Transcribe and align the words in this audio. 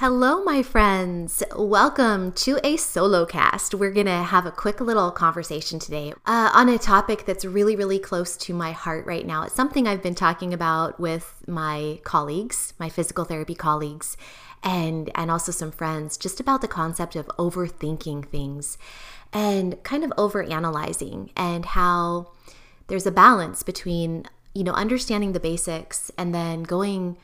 Hello, 0.00 0.42
my 0.42 0.62
friends. 0.62 1.42
Welcome 1.54 2.32
to 2.32 2.58
a 2.64 2.78
solo 2.78 3.26
cast. 3.26 3.74
We're 3.74 3.90
going 3.90 4.06
to 4.06 4.22
have 4.22 4.46
a 4.46 4.50
quick 4.50 4.80
little 4.80 5.10
conversation 5.10 5.78
today 5.78 6.14
uh, 6.24 6.50
on 6.54 6.70
a 6.70 6.78
topic 6.78 7.26
that's 7.26 7.44
really, 7.44 7.76
really 7.76 7.98
close 7.98 8.34
to 8.38 8.54
my 8.54 8.72
heart 8.72 9.04
right 9.04 9.26
now. 9.26 9.42
It's 9.42 9.54
something 9.54 9.86
I've 9.86 10.02
been 10.02 10.14
talking 10.14 10.54
about 10.54 10.98
with 10.98 11.42
my 11.46 12.00
colleagues, 12.02 12.72
my 12.78 12.88
physical 12.88 13.26
therapy 13.26 13.54
colleagues, 13.54 14.16
and, 14.62 15.10
and 15.14 15.30
also 15.30 15.52
some 15.52 15.70
friends, 15.70 16.16
just 16.16 16.40
about 16.40 16.62
the 16.62 16.66
concept 16.66 17.14
of 17.14 17.26
overthinking 17.38 18.24
things 18.24 18.78
and 19.34 19.82
kind 19.82 20.02
of 20.02 20.12
overanalyzing 20.12 21.28
and 21.36 21.66
how 21.66 22.32
there's 22.86 23.04
a 23.04 23.12
balance 23.12 23.62
between, 23.62 24.24
you 24.54 24.64
know, 24.64 24.72
understanding 24.72 25.32
the 25.32 25.40
basics 25.40 26.10
and 26.16 26.34
then 26.34 26.62
going 26.62 27.18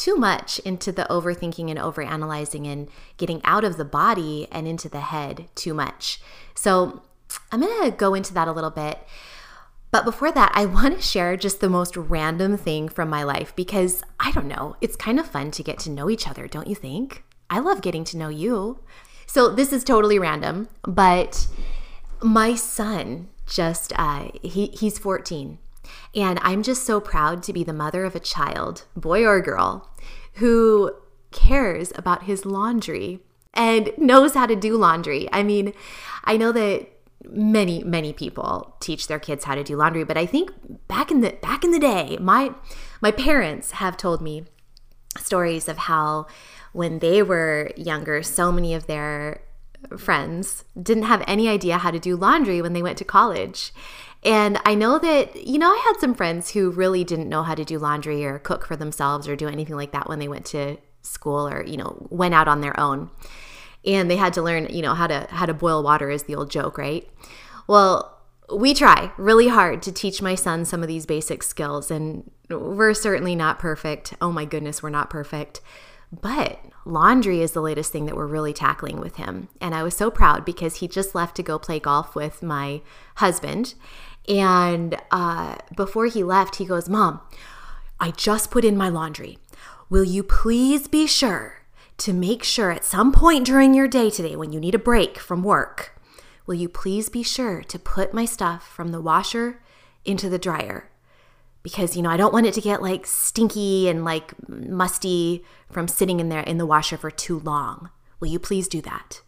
too 0.00 0.16
much 0.16 0.58
into 0.60 0.90
the 0.90 1.06
overthinking 1.10 1.70
and 1.70 1.78
overanalyzing 1.78 2.66
and 2.66 2.88
getting 3.18 3.40
out 3.44 3.64
of 3.64 3.76
the 3.76 3.84
body 3.84 4.48
and 4.50 4.66
into 4.66 4.88
the 4.88 5.00
head 5.00 5.46
too 5.54 5.74
much. 5.74 6.20
So, 6.54 7.02
I'm 7.52 7.60
going 7.60 7.90
to 7.90 7.96
go 7.96 8.14
into 8.14 8.34
that 8.34 8.48
a 8.48 8.52
little 8.52 8.70
bit. 8.70 8.98
But 9.92 10.04
before 10.04 10.32
that, 10.32 10.52
I 10.54 10.66
want 10.66 10.96
to 10.96 11.02
share 11.02 11.36
just 11.36 11.60
the 11.60 11.68
most 11.68 11.96
random 11.96 12.56
thing 12.56 12.88
from 12.88 13.08
my 13.08 13.22
life 13.22 13.54
because 13.54 14.02
I 14.18 14.32
don't 14.32 14.48
know, 14.48 14.76
it's 14.80 14.96
kind 14.96 15.20
of 15.20 15.26
fun 15.26 15.50
to 15.52 15.62
get 15.62 15.78
to 15.80 15.90
know 15.90 16.08
each 16.08 16.28
other, 16.28 16.48
don't 16.48 16.66
you 16.66 16.74
think? 16.74 17.22
I 17.48 17.58
love 17.58 17.82
getting 17.82 18.04
to 18.04 18.16
know 18.16 18.28
you. 18.28 18.80
So, 19.26 19.48
this 19.48 19.72
is 19.72 19.84
totally 19.84 20.18
random, 20.18 20.68
but 20.82 21.46
my 22.22 22.54
son 22.54 23.28
just, 23.46 23.92
uh, 23.96 24.28
he, 24.42 24.66
he's 24.68 24.98
14 24.98 25.58
and 26.14 26.38
I'm 26.42 26.62
just 26.62 26.84
so 26.84 27.00
proud 27.00 27.42
to 27.44 27.52
be 27.52 27.64
the 27.64 27.72
mother 27.72 28.04
of 28.04 28.14
a 28.14 28.20
child, 28.20 28.84
boy 28.96 29.24
or 29.24 29.40
girl, 29.40 29.90
who 30.34 30.92
cares 31.30 31.92
about 31.96 32.24
his 32.24 32.44
laundry 32.44 33.20
and 33.54 33.92
knows 33.96 34.34
how 34.34 34.46
to 34.46 34.56
do 34.56 34.76
laundry. 34.76 35.28
I 35.32 35.42
mean, 35.42 35.72
I 36.24 36.36
know 36.36 36.52
that 36.52 36.88
many 37.28 37.84
many 37.84 38.12
people 38.12 38.76
teach 38.80 39.06
their 39.06 39.18
kids 39.18 39.44
how 39.44 39.54
to 39.54 39.64
do 39.64 39.76
laundry, 39.76 40.04
but 40.04 40.16
I 40.16 40.26
think 40.26 40.52
back 40.88 41.10
in 41.10 41.20
the 41.20 41.32
back 41.42 41.64
in 41.64 41.70
the 41.70 41.78
day, 41.78 42.16
my 42.20 42.54
my 43.00 43.10
parents 43.10 43.72
have 43.72 43.96
told 43.96 44.20
me 44.20 44.44
stories 45.18 45.68
of 45.68 45.76
how 45.76 46.26
when 46.72 47.00
they 47.00 47.22
were 47.22 47.70
younger, 47.76 48.22
so 48.22 48.52
many 48.52 48.74
of 48.74 48.86
their 48.86 49.42
friends 49.98 50.64
didn't 50.80 51.04
have 51.04 51.24
any 51.26 51.48
idea 51.48 51.78
how 51.78 51.90
to 51.90 51.98
do 51.98 52.16
laundry 52.16 52.62
when 52.62 52.72
they 52.72 52.82
went 52.82 52.98
to 52.98 53.04
college. 53.04 53.72
And 54.22 54.58
I 54.64 54.74
know 54.74 54.98
that, 54.98 55.46
you 55.46 55.58
know, 55.58 55.70
I 55.70 55.82
had 55.86 55.98
some 55.98 56.14
friends 56.14 56.50
who 56.50 56.70
really 56.70 57.04
didn't 57.04 57.28
know 57.28 57.42
how 57.42 57.54
to 57.54 57.64
do 57.64 57.78
laundry 57.78 58.24
or 58.24 58.38
cook 58.38 58.66
for 58.66 58.76
themselves 58.76 59.26
or 59.26 59.34
do 59.34 59.48
anything 59.48 59.76
like 59.76 59.92
that 59.92 60.08
when 60.08 60.18
they 60.18 60.28
went 60.28 60.44
to 60.46 60.76
school 61.02 61.48
or, 61.48 61.64
you 61.64 61.76
know, 61.76 62.06
went 62.10 62.34
out 62.34 62.48
on 62.48 62.60
their 62.60 62.78
own. 62.78 63.10
And 63.86 64.10
they 64.10 64.16
had 64.16 64.34
to 64.34 64.42
learn, 64.42 64.66
you 64.68 64.82
know, 64.82 64.92
how 64.92 65.06
to 65.06 65.26
how 65.30 65.46
to 65.46 65.54
boil 65.54 65.82
water 65.82 66.10
is 66.10 66.24
the 66.24 66.34
old 66.34 66.50
joke, 66.50 66.76
right? 66.76 67.08
Well, 67.66 68.18
we 68.54 68.74
try 68.74 69.12
really 69.16 69.48
hard 69.48 69.80
to 69.82 69.92
teach 69.92 70.20
my 70.20 70.34
son 70.34 70.64
some 70.64 70.82
of 70.82 70.88
these 70.88 71.06
basic 71.06 71.42
skills 71.42 71.90
and 71.90 72.30
we're 72.50 72.94
certainly 72.94 73.34
not 73.34 73.58
perfect. 73.58 74.14
Oh 74.20 74.32
my 74.32 74.44
goodness, 74.44 74.82
we're 74.82 74.90
not 74.90 75.08
perfect. 75.08 75.60
But 76.12 76.60
laundry 76.84 77.40
is 77.40 77.52
the 77.52 77.62
latest 77.62 77.92
thing 77.92 78.06
that 78.06 78.16
we're 78.16 78.26
really 78.26 78.52
tackling 78.52 78.98
with 78.98 79.16
him. 79.16 79.48
And 79.60 79.74
I 79.74 79.84
was 79.84 79.96
so 79.96 80.10
proud 80.10 80.44
because 80.44 80.76
he 80.76 80.88
just 80.88 81.14
left 81.14 81.36
to 81.36 81.42
go 81.42 81.58
play 81.58 81.78
golf 81.78 82.16
with 82.16 82.42
my 82.42 82.82
husband. 83.16 83.74
And 84.28 84.96
uh, 85.10 85.56
before 85.76 86.06
he 86.06 86.22
left, 86.22 86.56
he 86.56 86.64
goes, 86.64 86.88
Mom, 86.88 87.20
I 87.98 88.10
just 88.12 88.50
put 88.50 88.64
in 88.64 88.76
my 88.76 88.88
laundry. 88.88 89.38
Will 89.88 90.04
you 90.04 90.22
please 90.22 90.86
be 90.88 91.06
sure 91.06 91.62
to 91.98 92.12
make 92.12 92.42
sure 92.42 92.70
at 92.70 92.84
some 92.84 93.12
point 93.12 93.44
during 93.44 93.74
your 93.74 93.88
day 93.88 94.08
today, 94.08 94.36
when 94.36 94.52
you 94.52 94.60
need 94.60 94.74
a 94.74 94.78
break 94.78 95.18
from 95.18 95.42
work, 95.42 96.00
will 96.46 96.54
you 96.54 96.68
please 96.68 97.08
be 97.08 97.22
sure 97.22 97.62
to 97.62 97.78
put 97.78 98.14
my 98.14 98.24
stuff 98.24 98.66
from 98.66 98.88
the 98.88 99.00
washer 99.00 99.60
into 100.04 100.30
the 100.30 100.38
dryer? 100.38 100.88
Because, 101.62 101.96
you 101.96 102.02
know, 102.02 102.08
I 102.08 102.16
don't 102.16 102.32
want 102.32 102.46
it 102.46 102.54
to 102.54 102.60
get 102.62 102.80
like 102.80 103.04
stinky 103.04 103.88
and 103.88 104.02
like 104.02 104.32
musty 104.48 105.44
from 105.70 105.88
sitting 105.88 106.20
in 106.20 106.30
there 106.30 106.40
in 106.40 106.56
the 106.56 106.64
washer 106.64 106.96
for 106.96 107.10
too 107.10 107.38
long. 107.40 107.90
Will 108.18 108.28
you 108.28 108.38
please 108.38 108.66
do 108.66 108.80
that? 108.80 109.20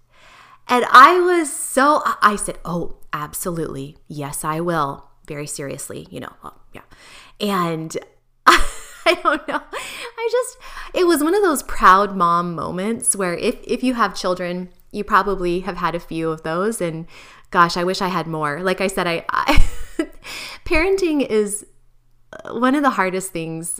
And 0.72 0.86
I 0.90 1.20
was 1.20 1.52
so, 1.52 2.00
I 2.22 2.34
said, 2.36 2.56
Oh, 2.64 2.96
absolutely. 3.12 3.98
Yes, 4.08 4.42
I 4.42 4.60
will. 4.60 5.06
Very 5.28 5.46
seriously, 5.46 6.06
you 6.10 6.18
know, 6.18 6.32
well, 6.42 6.62
yeah. 6.72 6.80
And 7.38 7.94
I 8.46 9.18
don't 9.22 9.46
know. 9.46 9.60
I 9.70 10.28
just, 10.32 10.58
it 10.94 11.06
was 11.06 11.22
one 11.22 11.34
of 11.34 11.42
those 11.42 11.62
proud 11.62 12.16
mom 12.16 12.54
moments 12.54 13.14
where 13.14 13.34
if, 13.34 13.56
if 13.64 13.84
you 13.84 13.92
have 13.92 14.14
children, 14.14 14.70
you 14.90 15.04
probably 15.04 15.60
have 15.60 15.76
had 15.76 15.94
a 15.94 16.00
few 16.00 16.30
of 16.30 16.42
those. 16.42 16.80
And 16.80 17.06
gosh, 17.50 17.76
I 17.76 17.84
wish 17.84 18.00
I 18.00 18.08
had 18.08 18.26
more. 18.26 18.62
Like 18.62 18.80
I 18.80 18.86
said, 18.86 19.06
I, 19.06 19.26
I 19.28 19.62
parenting 20.64 21.26
is 21.26 21.66
one 22.50 22.74
of 22.74 22.82
the 22.82 22.90
hardest 22.90 23.30
things 23.30 23.78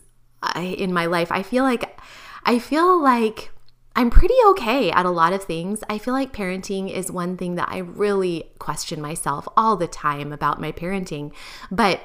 in 0.57 0.93
my 0.93 1.07
life. 1.07 1.33
I 1.33 1.43
feel 1.43 1.65
like, 1.65 1.99
I 2.45 2.59
feel 2.59 3.03
like 3.03 3.51
I'm 3.95 4.11
pretty 4.11 4.35
okay 4.49 4.91
at 4.91 5.07
a 5.07 5.11
lot 5.11 5.33
of 5.33 5.45
things. 5.45 5.85
I 5.89 5.99
feel 5.99 6.15
like 6.15 6.33
parenting 6.33 6.91
is 6.91 7.11
one 7.11 7.37
thing 7.37 7.57
that 7.57 7.69
I 7.69 7.79
really 7.79 8.51
question 8.59 9.01
myself 9.01 9.47
all 9.57 9.77
the 9.77 9.87
time 9.87 10.33
about 10.33 10.61
my 10.61 10.73
parenting. 10.73 11.33
But 11.71 12.01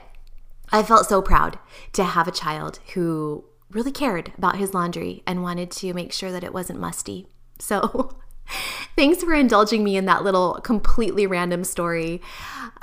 I 0.72 0.84
felt 0.84 1.08
so 1.08 1.22
proud 1.22 1.60
to 1.94 2.04
have 2.04 2.28
a 2.28 2.32
child 2.32 2.80
who 2.94 3.46
really 3.72 3.92
cared 3.92 4.34
about 4.38 4.58
his 4.58 4.74
laundry 4.74 5.24
and 5.26 5.44
wanted 5.44 5.72
to 5.72 5.94
make 5.94 6.12
sure 6.12 6.32
that 6.32 6.44
it 6.44 6.54
wasn't 6.54 6.80
musty. 6.80 7.28
So, 7.60 8.18
thanks 8.96 9.24
for 9.24 9.34
indulging 9.34 9.84
me 9.84 9.96
in 9.98 10.06
that 10.06 10.24
little 10.24 10.56
completely 10.64 11.26
random 11.26 11.64
story. 11.64 12.22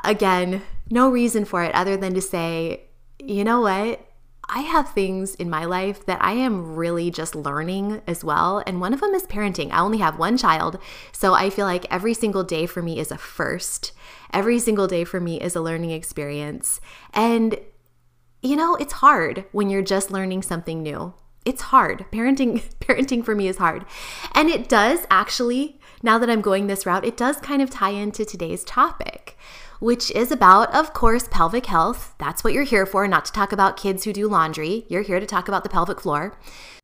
Again, 0.02 0.62
no 0.90 1.10
reason 1.10 1.44
for 1.44 1.62
it 1.62 1.74
other 1.74 1.96
than 1.96 2.14
to 2.14 2.20
say, 2.20 2.84
you 3.18 3.44
know 3.44 3.60
what? 3.60 4.06
I 4.48 4.60
have 4.60 4.90
things 4.90 5.34
in 5.34 5.48
my 5.48 5.64
life 5.64 6.04
that 6.06 6.22
I 6.22 6.32
am 6.32 6.74
really 6.74 7.10
just 7.10 7.34
learning 7.34 8.02
as 8.06 8.24
well. 8.24 8.62
And 8.66 8.80
one 8.80 8.92
of 8.92 9.00
them 9.00 9.14
is 9.14 9.24
parenting. 9.24 9.70
I 9.72 9.80
only 9.80 9.98
have 9.98 10.18
one 10.18 10.36
child. 10.36 10.78
So 11.12 11.34
I 11.34 11.50
feel 11.50 11.66
like 11.66 11.86
every 11.90 12.14
single 12.14 12.44
day 12.44 12.66
for 12.66 12.82
me 12.82 12.98
is 12.98 13.10
a 13.10 13.18
first. 13.18 13.92
Every 14.32 14.58
single 14.58 14.86
day 14.86 15.04
for 15.04 15.20
me 15.20 15.40
is 15.40 15.56
a 15.56 15.60
learning 15.60 15.90
experience. 15.90 16.80
And, 17.12 17.58
you 18.42 18.56
know, 18.56 18.74
it's 18.76 18.94
hard 18.94 19.44
when 19.52 19.70
you're 19.70 19.82
just 19.82 20.10
learning 20.10 20.42
something 20.42 20.82
new. 20.82 21.14
It's 21.44 21.62
hard. 21.62 22.06
Parenting 22.10 22.62
parenting 22.80 23.24
for 23.24 23.34
me 23.34 23.48
is 23.48 23.58
hard. 23.58 23.84
And 24.32 24.48
it 24.48 24.68
does 24.68 25.06
actually, 25.10 25.80
now 26.02 26.18
that 26.18 26.30
I'm 26.30 26.40
going 26.40 26.66
this 26.66 26.86
route, 26.86 27.04
it 27.04 27.16
does 27.16 27.36
kind 27.38 27.62
of 27.62 27.70
tie 27.70 27.90
into 27.90 28.24
today's 28.24 28.64
topic 28.64 29.36
which 29.80 30.10
is 30.12 30.30
about, 30.30 30.74
of 30.74 30.92
course, 30.92 31.28
pelvic 31.28 31.66
health. 31.66 32.14
That's 32.18 32.42
what 32.42 32.52
you're 32.52 32.64
here 32.64 32.86
for, 32.86 33.06
not 33.08 33.24
to 33.26 33.32
talk 33.32 33.52
about 33.52 33.76
kids 33.76 34.04
who 34.04 34.12
do 34.12 34.28
laundry. 34.28 34.86
You're 34.88 35.02
here 35.02 35.20
to 35.20 35.26
talk 35.26 35.48
about 35.48 35.62
the 35.62 35.68
pelvic 35.68 36.00
floor. 36.00 36.38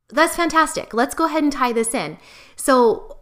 That's 0.09 0.35
fantastic. 0.35 0.93
Let's 0.93 1.15
go 1.15 1.25
ahead 1.25 1.43
and 1.43 1.51
tie 1.51 1.73
this 1.73 1.93
in. 1.93 2.17
So, 2.55 3.17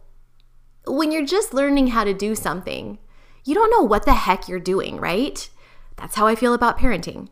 when 0.86 1.12
you're 1.12 1.26
just 1.26 1.54
learning 1.54 1.88
how 1.88 2.04
to 2.04 2.14
do 2.14 2.34
something, 2.34 2.98
you 3.44 3.54
don't 3.54 3.70
know 3.70 3.82
what 3.82 4.04
the 4.04 4.14
heck 4.14 4.48
you're 4.48 4.58
doing, 4.58 4.96
right? 4.96 5.48
That's 5.96 6.16
how 6.16 6.26
I 6.26 6.34
feel 6.34 6.54
about 6.54 6.78
parenting. 6.78 7.28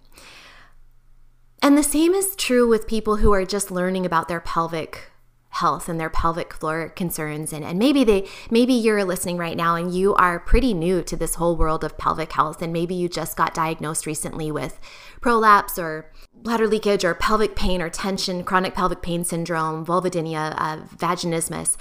And 1.61 1.77
the 1.77 1.83
same 1.83 2.15
is 2.15 2.37
true 2.37 2.69
with 2.69 2.87
people 2.87 3.17
who 3.17 3.33
are 3.33 3.45
just 3.45 3.71
learning 3.71 4.07
about 4.07 4.29
their 4.29 4.41
pelvic 4.41 5.11
health 5.59 5.89
and 5.89 5.99
their 5.99 6.11
pelvic 6.11 6.53
floor 6.53 6.89
concerns 6.89 7.53
and, 7.53 7.65
and 7.65 7.79
maybe 7.79 8.05
they 8.05 8.27
maybe 8.51 8.73
you're 8.73 9.05
listening 9.05 9.37
right 9.37 9.57
now 9.57 9.75
and 9.75 9.95
you 9.95 10.15
are 10.15 10.39
pretty 10.39 10.73
new 10.73 11.03
to 11.03 11.17
this 11.17 11.35
whole 11.35 11.57
world 11.57 11.83
of 11.83 11.99
pelvic 11.99 12.33
health 12.33 12.63
and 12.63 12.73
maybe 12.73 12.95
you 12.95 13.09
just 13.09 13.37
got 13.37 13.55
diagnosed 13.55 14.07
recently 14.07 14.51
with 14.51 14.79
prolapse 15.21 15.79
or 15.79 16.11
bladder 16.33 16.67
leakage 16.67 17.05
or 17.05 17.15
pelvic 17.15 17.57
pain 17.57 17.83
or 17.83 17.91
tension 17.91 18.45
chronic 18.45 18.75
pelvic 18.75 19.03
pain 19.03 19.25
syndrome 19.25 19.85
vulvodynia 19.85 20.55
uh, 20.57 20.77
vaginismus. 20.97 21.77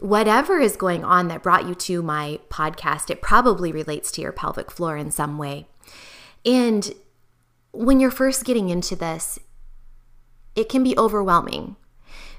Whatever 0.00 0.58
is 0.58 0.76
going 0.76 1.04
on 1.04 1.28
that 1.28 1.42
brought 1.42 1.68
you 1.68 1.74
to 1.74 2.02
my 2.02 2.40
podcast 2.48 3.10
it 3.10 3.22
probably 3.22 3.70
relates 3.70 4.10
to 4.12 4.22
your 4.22 4.32
pelvic 4.32 4.70
floor 4.70 4.96
in 4.96 5.10
some 5.10 5.38
way. 5.38 5.66
And 6.44 6.92
when 7.72 8.00
you're 8.00 8.10
first 8.10 8.44
getting 8.44 8.68
into 8.68 8.96
this 8.96 9.38
it 10.56 10.68
can 10.68 10.82
be 10.82 10.98
overwhelming 10.98 11.76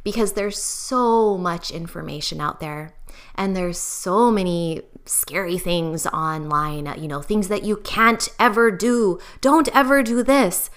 because 0.03 0.33
there's 0.33 0.61
so 0.61 1.37
much 1.37 1.71
information 1.71 2.41
out 2.41 2.59
there. 2.59 2.93
And 3.35 3.55
there's 3.55 3.77
so 3.77 4.31
many 4.31 4.81
scary 5.05 5.57
things 5.57 6.05
online, 6.07 6.93
you 6.99 7.07
know, 7.07 7.21
things 7.21 7.47
that 7.47 7.63
you 7.63 7.77
can't 7.77 8.29
ever 8.39 8.71
do. 8.71 9.19
Don't 9.41 9.67
ever 9.75 10.03
do 10.03 10.23
this. 10.23 10.69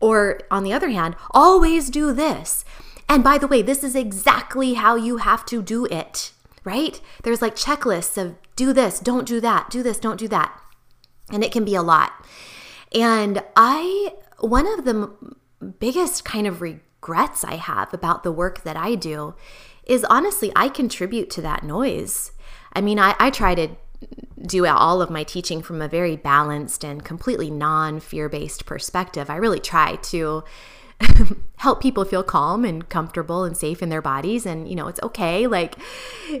Or 0.00 0.40
on 0.50 0.62
the 0.62 0.72
other 0.72 0.90
hand, 0.90 1.16
always 1.30 1.90
do 1.90 2.12
this. 2.12 2.64
And 3.08 3.22
by 3.22 3.38
the 3.38 3.46
way, 3.46 3.62
this 3.62 3.84
is 3.84 3.94
exactly 3.94 4.74
how 4.74 4.96
you 4.96 5.18
have 5.18 5.44
to 5.46 5.62
do 5.62 5.86
it, 5.86 6.32
right? 6.64 7.00
There's 7.22 7.42
like 7.42 7.54
checklists 7.54 8.20
of 8.20 8.36
do 8.56 8.72
this, 8.72 9.00
don't 9.00 9.26
do 9.26 9.40
that, 9.40 9.70
do 9.70 9.82
this, 9.82 9.98
don't 9.98 10.18
do 10.18 10.28
that. 10.28 10.60
And 11.30 11.44
it 11.44 11.52
can 11.52 11.64
be 11.64 11.74
a 11.74 11.82
lot. 11.82 12.12
And 12.94 13.42
I, 13.54 14.14
one 14.38 14.66
of 14.66 14.84
the 14.84 15.10
biggest 15.78 16.24
kind 16.24 16.46
of 16.46 16.62
regrets 17.06 17.44
I 17.44 17.54
have 17.54 17.94
about 17.94 18.24
the 18.24 18.32
work 18.32 18.62
that 18.64 18.76
I 18.76 18.96
do 18.96 19.34
is 19.84 20.04
honestly, 20.10 20.50
I 20.56 20.68
contribute 20.68 21.30
to 21.30 21.42
that 21.42 21.62
noise. 21.62 22.32
I 22.72 22.80
mean, 22.80 22.98
I, 22.98 23.14
I 23.20 23.30
try 23.30 23.54
to 23.54 23.68
do 24.44 24.66
all 24.66 25.00
of 25.00 25.08
my 25.08 25.22
teaching 25.22 25.62
from 25.62 25.80
a 25.80 25.88
very 25.88 26.16
balanced 26.16 26.84
and 26.84 27.04
completely 27.04 27.48
non 27.48 28.00
fear 28.00 28.28
based 28.28 28.66
perspective. 28.66 29.30
I 29.30 29.36
really 29.36 29.60
try 29.60 29.96
to 29.96 30.42
help 31.58 31.80
people 31.80 32.04
feel 32.04 32.22
calm 32.22 32.64
and 32.64 32.88
comfortable 32.88 33.44
and 33.44 33.56
safe 33.56 33.82
in 33.82 33.88
their 33.88 34.00
bodies. 34.00 34.46
And 34.46 34.68
you 34.68 34.74
know 34.74 34.88
it's 34.88 35.02
okay. 35.02 35.46
Like 35.46 35.76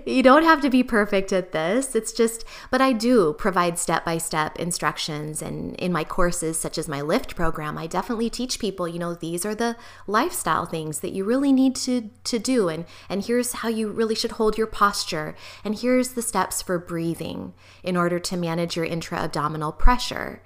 you 0.06 0.22
don't 0.22 0.44
have 0.44 0.60
to 0.62 0.70
be 0.70 0.82
perfect 0.82 1.32
at 1.32 1.52
this. 1.52 1.94
It's 1.94 2.12
just 2.12 2.44
but 2.70 2.80
I 2.80 2.92
do 2.92 3.34
provide 3.34 3.78
step 3.78 4.04
by 4.04 4.18
step 4.18 4.58
instructions. 4.58 5.42
And 5.42 5.74
in 5.76 5.92
my 5.92 6.04
courses 6.04 6.58
such 6.58 6.78
as 6.78 6.88
my 6.88 7.00
lift 7.02 7.36
program 7.36 7.76
I 7.76 7.86
definitely 7.86 8.30
teach 8.30 8.58
people 8.58 8.88
you 8.88 8.98
know 8.98 9.14
these 9.14 9.44
are 9.44 9.54
the 9.54 9.76
lifestyle 10.06 10.66
things 10.66 11.00
that 11.00 11.12
you 11.12 11.24
really 11.24 11.52
need 11.52 11.76
to 11.76 12.10
to 12.24 12.38
do. 12.38 12.68
And 12.68 12.86
and 13.08 13.24
here's 13.24 13.52
how 13.52 13.68
you 13.68 13.88
really 13.88 14.14
should 14.14 14.32
hold 14.32 14.56
your 14.56 14.66
posture. 14.66 15.34
And 15.64 15.78
here's 15.78 16.10
the 16.10 16.22
steps 16.22 16.62
for 16.62 16.78
breathing 16.78 17.52
in 17.82 17.96
order 17.96 18.18
to 18.18 18.36
manage 18.36 18.76
your 18.76 18.86
intra 18.86 19.18
abdominal 19.18 19.72
pressure 19.72 20.42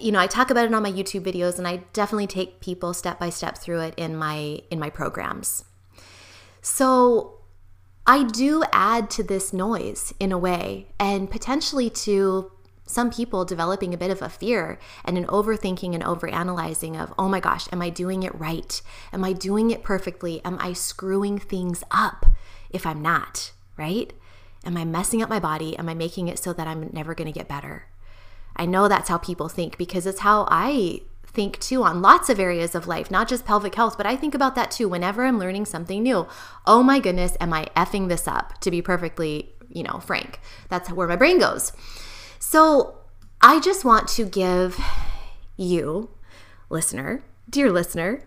you 0.00 0.12
know, 0.12 0.18
I 0.18 0.26
talk 0.26 0.50
about 0.50 0.64
it 0.64 0.74
on 0.74 0.82
my 0.82 0.92
YouTube 0.92 1.22
videos 1.22 1.58
and 1.58 1.66
I 1.66 1.78
definitely 1.92 2.26
take 2.26 2.60
people 2.60 2.94
step 2.94 3.18
by 3.18 3.30
step 3.30 3.58
through 3.58 3.80
it 3.80 3.94
in 3.96 4.16
my 4.16 4.60
in 4.70 4.78
my 4.78 4.90
programs. 4.90 5.64
So 6.62 7.38
I 8.06 8.24
do 8.24 8.64
add 8.72 9.10
to 9.10 9.22
this 9.22 9.52
noise 9.52 10.12
in 10.18 10.32
a 10.32 10.38
way 10.38 10.88
and 10.98 11.30
potentially 11.30 11.90
to 11.90 12.50
some 12.86 13.10
people 13.10 13.44
developing 13.44 13.94
a 13.94 13.98
bit 13.98 14.10
of 14.10 14.20
a 14.20 14.28
fear 14.28 14.78
and 15.04 15.16
an 15.16 15.26
overthinking 15.26 15.94
and 15.94 16.02
overanalyzing 16.02 17.00
of, 17.00 17.14
oh 17.16 17.28
my 17.28 17.38
gosh, 17.38 17.68
am 17.72 17.80
I 17.80 17.88
doing 17.88 18.24
it 18.24 18.34
right? 18.34 18.82
Am 19.12 19.24
I 19.24 19.32
doing 19.32 19.70
it 19.70 19.84
perfectly? 19.84 20.44
Am 20.44 20.58
I 20.60 20.72
screwing 20.72 21.38
things 21.38 21.84
up 21.92 22.26
if 22.68 22.84
I'm 22.84 23.00
not, 23.00 23.52
right? 23.76 24.12
Am 24.64 24.76
I 24.76 24.84
messing 24.84 25.22
up 25.22 25.30
my 25.30 25.38
body? 25.38 25.78
Am 25.78 25.88
I 25.88 25.94
making 25.94 26.26
it 26.26 26.38
so 26.38 26.52
that 26.52 26.66
I'm 26.66 26.90
never 26.92 27.14
going 27.14 27.32
to 27.32 27.38
get 27.38 27.48
better? 27.48 27.86
I 28.60 28.66
know 28.66 28.88
that's 28.88 29.08
how 29.08 29.16
people 29.16 29.48
think 29.48 29.78
because 29.78 30.04
it's 30.04 30.20
how 30.20 30.46
I 30.50 31.00
think 31.24 31.58
too 31.60 31.82
on 31.82 32.02
lots 32.02 32.28
of 32.28 32.38
areas 32.38 32.74
of 32.74 32.86
life, 32.86 33.10
not 33.10 33.26
just 33.26 33.46
pelvic 33.46 33.74
health, 33.74 33.96
but 33.96 34.04
I 34.04 34.16
think 34.16 34.34
about 34.34 34.54
that 34.54 34.70
too 34.70 34.86
whenever 34.86 35.24
I'm 35.24 35.38
learning 35.38 35.64
something 35.64 36.02
new. 36.02 36.28
Oh 36.66 36.82
my 36.82 37.00
goodness, 37.00 37.38
am 37.40 37.54
I 37.54 37.68
effing 37.74 38.08
this 38.10 38.28
up? 38.28 38.60
To 38.60 38.70
be 38.70 38.82
perfectly, 38.82 39.48
you 39.70 39.82
know, 39.82 39.98
frank, 40.00 40.40
that's 40.68 40.92
where 40.92 41.08
my 41.08 41.16
brain 41.16 41.38
goes. 41.38 41.72
So 42.38 42.98
I 43.40 43.60
just 43.60 43.82
want 43.82 44.08
to 44.08 44.26
give 44.26 44.78
you, 45.56 46.10
listener, 46.68 47.24
dear 47.48 47.72
listener, 47.72 48.24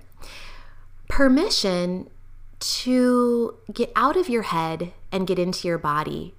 permission 1.08 2.10
to 2.60 3.56
get 3.72 3.92
out 3.96 4.18
of 4.18 4.30
your 4.30 4.44
head 4.44 4.94
and 5.12 5.28
get 5.28 5.38
into 5.38 5.68
your 5.68 5.78
body 5.78 6.34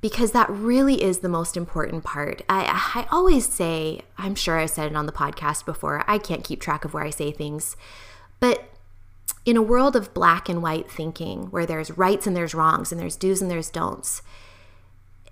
because 0.00 0.32
that 0.32 0.48
really 0.48 1.02
is 1.02 1.18
the 1.18 1.28
most 1.28 1.56
important 1.56 2.04
part. 2.04 2.42
I, 2.48 2.82
I 2.94 3.06
always 3.10 3.46
say, 3.46 4.02
I'm 4.16 4.34
sure 4.34 4.58
I've 4.58 4.70
said 4.70 4.90
it 4.90 4.96
on 4.96 5.06
the 5.06 5.12
podcast 5.12 5.64
before, 5.66 6.04
I 6.06 6.18
can't 6.18 6.44
keep 6.44 6.60
track 6.60 6.84
of 6.84 6.94
where 6.94 7.04
I 7.04 7.10
say 7.10 7.30
things, 7.30 7.76
but 8.38 8.64
in 9.44 9.56
a 9.56 9.62
world 9.62 9.96
of 9.96 10.14
black 10.14 10.48
and 10.48 10.62
white 10.62 10.90
thinking 10.90 11.50
where 11.50 11.66
there's 11.66 11.96
rights 11.96 12.26
and 12.26 12.36
there's 12.36 12.54
wrongs 12.54 12.92
and 12.92 13.00
there's 13.00 13.16
do's 13.16 13.42
and 13.42 13.50
there's 13.50 13.70
don'ts, 13.70 14.22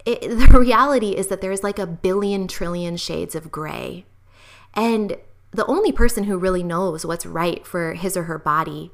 it, 0.04 0.20
the 0.50 0.58
reality 0.58 1.10
is 1.10 1.28
that 1.28 1.40
there's 1.40 1.62
like 1.62 1.78
a 1.78 1.86
billion 1.86 2.48
trillion 2.48 2.96
shades 2.96 3.34
of 3.34 3.50
gray. 3.50 4.04
And 4.74 5.16
the 5.50 5.66
only 5.66 5.92
person 5.92 6.24
who 6.24 6.38
really 6.38 6.62
knows 6.62 7.06
what's 7.06 7.26
right 7.26 7.66
for 7.66 7.94
his 7.94 8.16
or 8.16 8.24
her 8.24 8.38
body 8.38 8.90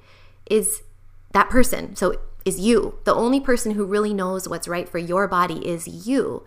is 0.47 0.83
that 1.33 1.51
person. 1.51 1.97
So 1.97 2.21
is 2.45 2.61
you. 2.61 2.99
The 3.05 3.15
only 3.15 3.41
person 3.41 3.73
who 3.73 3.85
really 3.85 4.15
knows 4.15 4.49
what's 4.49 4.69
right 4.69 4.89
for 4.89 4.99
your 4.99 5.27
body 5.29 5.67
is 5.67 6.07
you. 6.07 6.45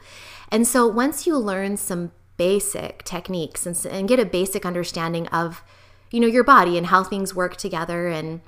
And 0.51 0.67
so 0.67 0.87
once 0.87 1.27
you 1.27 1.37
learn 1.37 1.77
some 1.77 2.11
basic 2.37 3.03
techniques 3.03 3.65
and, 3.65 3.85
and 3.85 4.07
get 4.07 4.19
a 4.19 4.25
basic 4.25 4.65
understanding 4.65 5.27
of, 5.27 5.63
you 6.11 6.19
know, 6.19 6.27
your 6.27 6.43
body 6.43 6.77
and 6.77 6.87
how 6.87 7.03
things 7.03 7.35
work 7.35 7.57
together 7.57 8.07
and 8.07 8.41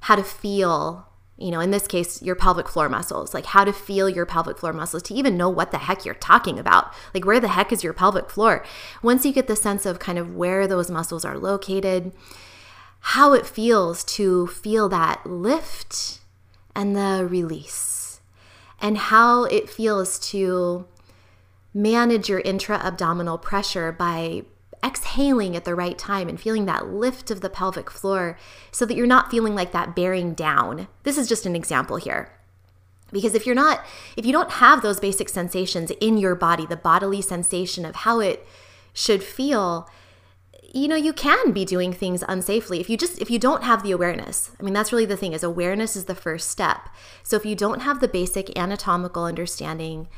how 0.00 0.16
to 0.16 0.24
feel 0.24 1.08
you 1.36 1.50
know, 1.50 1.58
in 1.58 1.72
this 1.72 1.88
case, 1.88 2.22
your 2.22 2.36
pelvic 2.36 2.68
floor 2.68 2.88
muscles, 2.88 3.34
like 3.34 3.46
how 3.46 3.64
to 3.64 3.72
feel 3.72 4.08
your 4.08 4.24
pelvic 4.24 4.56
floor 4.56 4.72
muscles 4.72 5.02
to 5.04 5.14
even 5.14 5.36
know 5.36 5.50
what 5.50 5.72
the 5.72 5.78
heck 5.78 6.04
you're 6.04 6.14
talking 6.14 6.60
about. 6.60 6.92
Like, 7.12 7.26
where 7.26 7.40
the 7.40 7.48
heck 7.48 7.72
is 7.72 7.82
your 7.82 7.92
pelvic 7.92 8.30
floor? 8.30 8.64
Once 9.02 9.26
you 9.26 9.32
get 9.32 9.48
the 9.48 9.56
sense 9.56 9.84
of 9.84 9.98
kind 9.98 10.16
of 10.16 10.36
where 10.36 10.68
those 10.68 10.90
muscles 10.90 11.24
are 11.24 11.36
located, 11.36 12.12
how 13.00 13.32
it 13.32 13.46
feels 13.46 14.04
to 14.04 14.46
feel 14.46 14.88
that 14.90 15.26
lift 15.26 16.20
and 16.74 16.96
the 16.96 17.26
release, 17.28 18.20
and 18.80 18.98
how 18.98 19.44
it 19.44 19.70
feels 19.70 20.18
to 20.30 20.86
manage 21.72 22.28
your 22.28 22.40
intra 22.40 22.76
abdominal 22.78 23.38
pressure 23.38 23.90
by 23.92 24.44
exhaling 24.84 25.56
at 25.56 25.64
the 25.64 25.74
right 25.74 25.96
time 25.96 26.28
and 26.28 26.40
feeling 26.40 26.66
that 26.66 26.88
lift 26.88 27.30
of 27.30 27.40
the 27.40 27.48
pelvic 27.48 27.90
floor 27.90 28.38
so 28.70 28.84
that 28.84 28.96
you're 28.96 29.06
not 29.06 29.30
feeling 29.30 29.54
like 29.54 29.72
that 29.72 29.96
bearing 29.96 30.34
down. 30.34 30.86
This 31.04 31.16
is 31.16 31.28
just 31.28 31.46
an 31.46 31.56
example 31.56 31.96
here. 31.96 32.30
Because 33.10 33.34
if 33.34 33.46
you're 33.46 33.54
not, 33.54 33.84
if 34.16 34.26
you 34.26 34.32
don't 34.32 34.50
have 34.52 34.82
those 34.82 35.00
basic 35.00 35.28
sensations 35.28 35.90
in 36.00 36.18
your 36.18 36.34
body, 36.34 36.66
the 36.66 36.76
bodily 36.76 37.22
sensation 37.22 37.84
of 37.84 37.96
how 37.96 38.20
it 38.20 38.46
should 38.92 39.22
feel, 39.22 39.88
you 40.74 40.88
know 40.88 40.96
you 40.96 41.12
can 41.12 41.52
be 41.52 41.64
doing 41.64 41.92
things 41.92 42.22
unsafely 42.24 42.80
if 42.80 42.90
you 42.90 42.96
just 42.96 43.20
if 43.20 43.30
you 43.30 43.38
don't 43.38 43.62
have 43.62 43.82
the 43.82 43.92
awareness. 43.92 44.50
I 44.58 44.62
mean 44.62 44.74
that's 44.74 44.92
really 44.92 45.04
the 45.04 45.16
thing 45.16 45.32
is 45.32 45.42
awareness 45.42 45.96
is 45.96 46.06
the 46.06 46.14
first 46.14 46.50
step. 46.50 46.88
So 47.22 47.36
if 47.36 47.46
you 47.46 47.54
don't 47.54 47.80
have 47.80 48.00
the 48.00 48.08
basic 48.08 48.56
anatomical 48.58 49.24
understanding 49.24 50.08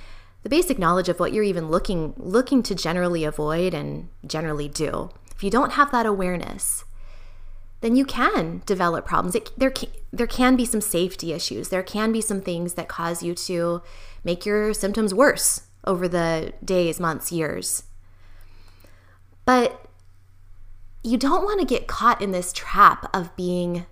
the 0.42 0.48
basic 0.48 0.78
knowledge 0.78 1.08
of 1.08 1.18
what 1.18 1.32
you're 1.32 1.44
even 1.44 1.70
looking 1.70 2.14
looking 2.16 2.62
to 2.62 2.74
generally 2.74 3.24
avoid 3.24 3.74
and 3.74 4.08
generally 4.26 4.68
do 4.68 5.10
if 5.34 5.42
you 5.42 5.50
don't 5.50 5.72
have 5.72 5.90
that 5.90 6.06
awareness 6.06 6.84
then 7.80 7.94
you 7.94 8.04
can 8.04 8.62
develop 8.66 9.04
problems. 9.06 9.34
It, 9.34 9.50
there 9.56 9.70
can, 9.70 9.90
there 10.12 10.26
can 10.26 10.56
be 10.56 10.64
some 10.64 10.80
safety 10.80 11.32
issues. 11.32 11.68
There 11.68 11.82
can 11.82 12.10
be 12.10 12.20
some 12.20 12.40
things 12.40 12.74
that 12.74 12.88
cause 12.88 13.22
you 13.22 13.34
to 13.34 13.82
make 14.24 14.46
your 14.46 14.72
symptoms 14.72 15.12
worse 15.12 15.62
over 15.84 16.08
the 16.08 16.52
days 16.64 16.98
months 16.98 17.30
years. 17.30 17.84
But 19.44 19.86
you 21.06 21.16
don't 21.16 21.44
want 21.44 21.60
to 21.60 21.66
get 21.66 21.86
caught 21.86 22.20
in 22.20 22.32
this 22.32 22.52
trap 22.52 23.08
of 23.14 23.34
being 23.36 23.86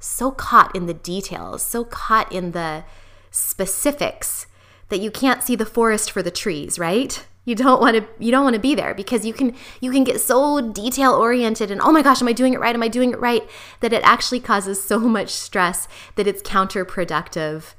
so 0.00 0.32
caught 0.32 0.74
in 0.74 0.86
the 0.86 0.94
details, 0.94 1.62
so 1.62 1.84
caught 1.84 2.32
in 2.32 2.50
the 2.50 2.84
specifics 3.30 4.46
that 4.88 5.00
you 5.00 5.10
can't 5.10 5.42
see 5.42 5.54
the 5.54 5.66
forest 5.66 6.10
for 6.10 6.22
the 6.22 6.30
trees, 6.30 6.78
right? 6.78 7.24
You 7.44 7.54
don't 7.54 7.80
want 7.80 7.96
to 7.96 8.06
you 8.18 8.30
don't 8.30 8.44
want 8.44 8.54
to 8.54 8.60
be 8.60 8.74
there 8.74 8.94
because 8.94 9.24
you 9.24 9.32
can 9.32 9.54
you 9.80 9.90
can 9.92 10.04
get 10.04 10.20
so 10.20 10.72
detail 10.72 11.12
oriented 11.12 11.70
and 11.70 11.80
oh 11.80 11.92
my 11.92 12.02
gosh, 12.02 12.20
am 12.20 12.28
I 12.28 12.32
doing 12.32 12.54
it 12.54 12.60
right? 12.60 12.74
Am 12.74 12.82
I 12.82 12.88
doing 12.88 13.12
it 13.12 13.20
right? 13.20 13.48
That 13.80 13.92
it 13.92 14.02
actually 14.02 14.40
causes 14.40 14.82
so 14.82 14.98
much 15.18 15.30
stress 15.30 15.86
that 16.16 16.26
it's 16.26 16.42
counterproductive 16.42 17.74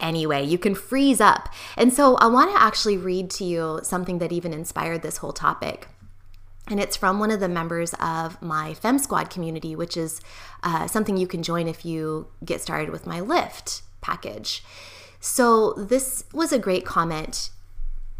anyway. 0.00 0.44
You 0.44 0.58
can 0.58 0.74
freeze 0.74 1.20
up. 1.20 1.48
And 1.76 1.92
so 1.92 2.16
I 2.16 2.26
want 2.26 2.50
to 2.50 2.60
actually 2.60 2.98
read 2.98 3.30
to 3.30 3.44
you 3.44 3.80
something 3.82 4.18
that 4.18 4.32
even 4.32 4.52
inspired 4.52 5.02
this 5.02 5.18
whole 5.18 5.32
topic 5.32 5.88
and 6.68 6.80
it's 6.80 6.96
from 6.96 7.18
one 7.18 7.30
of 7.30 7.40
the 7.40 7.48
members 7.48 7.94
of 7.94 8.40
my 8.42 8.74
Fem 8.74 8.98
Squad 8.98 9.30
community, 9.30 9.76
which 9.76 9.96
is 9.96 10.20
uh, 10.62 10.86
something 10.86 11.16
you 11.16 11.26
can 11.26 11.42
join 11.42 11.68
if 11.68 11.84
you 11.84 12.28
get 12.44 12.60
started 12.60 12.90
with 12.90 13.06
my 13.06 13.20
Lift 13.20 13.82
package. 14.00 14.64
So, 15.20 15.72
this 15.74 16.24
was 16.32 16.52
a 16.52 16.58
great 16.58 16.84
comment, 16.84 17.50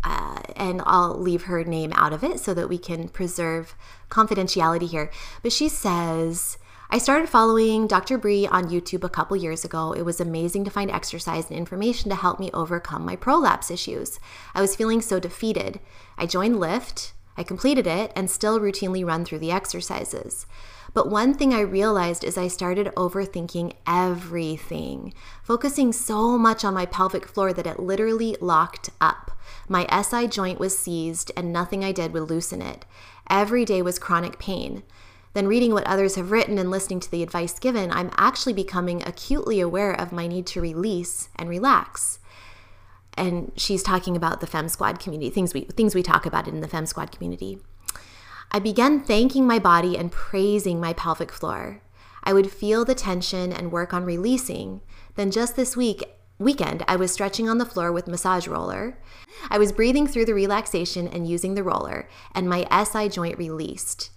uh, 0.03 0.41
and 0.55 0.83
I'll 0.87 1.19
leave 1.19 1.45
her 1.45 1.63
name 1.65 1.93
out 1.95 2.13
of 2.13 2.25
it 2.25 2.41
so 2.41 2.55
that 2.55 2.69
we 2.69 2.79
can 2.79 3.09
preserve 3.09 3.75
confidentiality 4.11 4.89
here. 4.89 5.11
But 5.43 5.53
she 5.53 5.69
says, 5.69 6.57
I 6.89 6.99
started 6.99 7.29
following 7.29 7.89
Dr. 7.89 8.17
Bri 8.17 8.47
on 8.47 8.71
YouTube 8.71 9.03
a 9.03 9.09
couple 9.09 9.37
years 9.37 9.65
ago. 9.65 9.93
It 9.93 10.03
was 10.03 10.21
amazing 10.21 10.65
to 10.65 10.71
find 10.71 10.91
exercise 10.91 11.51
and 11.51 11.59
information 11.59 12.11
to 12.11 12.17
help 12.17 12.39
me 12.39 12.51
overcome 12.55 13.05
my 13.05 13.17
prolapse 13.17 13.73
issues. 13.73 14.21
I 14.55 14.61
was 14.61 14.77
feeling 14.77 15.03
so 15.03 15.19
defeated. 15.19 15.81
I 16.17 16.27
joined 16.27 16.61
Lift 16.61 17.13
I 17.37 17.43
completed 17.43 17.87
it 17.87 18.13
and 18.17 18.31
still 18.31 18.61
routinely 18.61 19.07
run 19.07 19.25
through 19.25 19.41
the 19.41 19.53
exercises. 19.53 20.47
But 20.95 21.11
one 21.11 21.35
thing 21.35 21.53
I 21.53 21.61
realized 21.61 22.25
is 22.25 22.39
I 22.39 22.49
started 22.49 22.93
overthinking 22.97 23.75
everything, 23.87 25.13
focusing 25.43 25.93
so 25.93 26.39
much 26.39 26.65
on 26.65 26.73
my 26.73 26.87
pelvic 26.87 27.27
floor 27.27 27.53
that 27.53 27.67
it 27.67 27.79
literally 27.79 28.37
locked 28.41 28.91
up. 29.01 29.33
My 29.69 29.87
SI 30.03 30.29
joint 30.29 30.59
was 30.59 30.79
seized 30.79 31.31
and 31.37 31.53
nothing 31.53 31.85
I 31.85 31.93
did 31.93 32.13
would 32.15 32.31
loosen 32.31 32.63
it. 32.63 32.87
Every 33.29 33.65
day 33.65 33.83
was 33.83 33.99
chronic 33.99 34.39
pain. 34.39 34.85
Then, 35.35 35.49
reading 35.49 35.75
what 35.75 35.87
others 35.87 36.15
have 36.15 36.31
written 36.31 36.57
and 36.57 36.71
listening 36.71 37.01
to 37.01 37.11
the 37.11 37.23
advice 37.23 37.59
given, 37.59 37.93
I'm 37.93 38.11
actually 38.17 38.55
becoming 38.55 39.03
acutely 39.03 39.61
aware 39.61 39.93
of 39.93 40.13
my 40.13 40.27
need 40.27 40.47
to 40.47 40.63
release 40.63 41.29
and 41.37 41.51
relax. 41.51 42.21
And 43.17 43.53
she's 43.57 43.83
talking 43.83 44.17
about 44.17 44.41
the 44.41 44.47
Fem 44.47 44.69
Squad 44.69 44.99
community, 44.99 45.31
things 45.31 45.55
we, 45.55 45.63
things 45.63 45.95
we 45.95 46.03
talk 46.03 46.27
about 46.27 46.47
in 46.47 46.61
the 46.61 46.69
Fem 46.69 46.87
Squad 46.87 47.13
community. 47.13 47.59
I 48.53 48.59
began 48.59 49.01
thanking 49.01 49.47
my 49.47 49.59
body 49.59 49.97
and 49.97 50.13
praising 50.13 50.81
my 50.81 50.93
pelvic 50.93 51.33
floor. 51.33 51.83
I 52.23 52.33
would 52.33 52.51
feel 52.51 52.85
the 52.85 52.95
tension 52.95 53.53
and 53.53 53.73
work 53.73 53.95
on 53.95 54.05
releasing. 54.05 54.83
Then, 55.15 55.31
just 55.31 55.57
this 55.57 55.77
week, 55.77 56.05
weekend, 56.39 56.85
I 56.87 56.97
was 56.97 57.13
stretching 57.13 57.49
on 57.49 57.59
the 57.59 57.65
floor 57.65 57.91
with 57.93 58.09
massage 58.09 58.47
roller. 58.47 58.99
I 59.49 59.59
was 59.59 59.73
breathing 59.73 60.07
through 60.07 60.27
the 60.27 60.35
relaxation 60.35 61.09
and 61.09 61.29
using 61.29 61.55
the 61.55 61.63
roller, 61.63 62.09
and 62.35 62.49
my 62.49 62.67
SI 62.85 63.09
joint 63.09 63.39
released. 63.39 64.11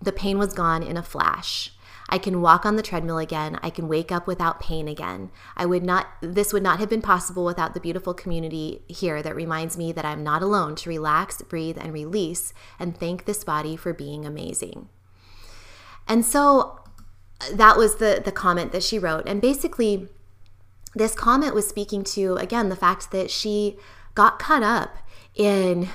The 0.00 0.12
pain 0.12 0.38
was 0.38 0.52
gone 0.52 0.82
in 0.82 0.96
a 0.96 1.02
flash. 1.02 1.72
I 2.08 2.18
can 2.18 2.40
walk 2.40 2.64
on 2.64 2.76
the 2.76 2.82
treadmill 2.82 3.18
again. 3.18 3.58
I 3.62 3.70
can 3.70 3.88
wake 3.88 4.12
up 4.12 4.26
without 4.26 4.60
pain 4.60 4.86
again. 4.86 5.30
I 5.56 5.66
would 5.66 5.82
not 5.82 6.06
this 6.20 6.52
would 6.52 6.62
not 6.62 6.78
have 6.78 6.88
been 6.88 7.02
possible 7.02 7.44
without 7.44 7.74
the 7.74 7.80
beautiful 7.80 8.14
community 8.14 8.82
here 8.86 9.22
that 9.22 9.34
reminds 9.34 9.76
me 9.76 9.92
that 9.92 10.04
I'm 10.04 10.22
not 10.22 10.42
alone 10.42 10.76
to 10.76 10.88
relax, 10.88 11.42
breathe 11.42 11.78
and 11.80 11.92
release 11.92 12.52
and 12.78 12.96
thank 12.96 13.24
this 13.24 13.42
body 13.42 13.76
for 13.76 13.92
being 13.92 14.24
amazing. 14.24 14.88
And 16.06 16.24
so 16.24 16.80
that 17.52 17.76
was 17.76 17.96
the 17.96 18.22
the 18.24 18.32
comment 18.32 18.72
that 18.72 18.82
she 18.82 18.98
wrote 18.98 19.26
and 19.26 19.42
basically 19.42 20.08
this 20.94 21.14
comment 21.14 21.54
was 21.54 21.68
speaking 21.68 22.02
to 22.02 22.36
again 22.36 22.70
the 22.70 22.76
fact 22.76 23.10
that 23.10 23.30
she 23.30 23.76
got 24.14 24.38
caught 24.38 24.62
up 24.62 24.96
in 25.34 25.88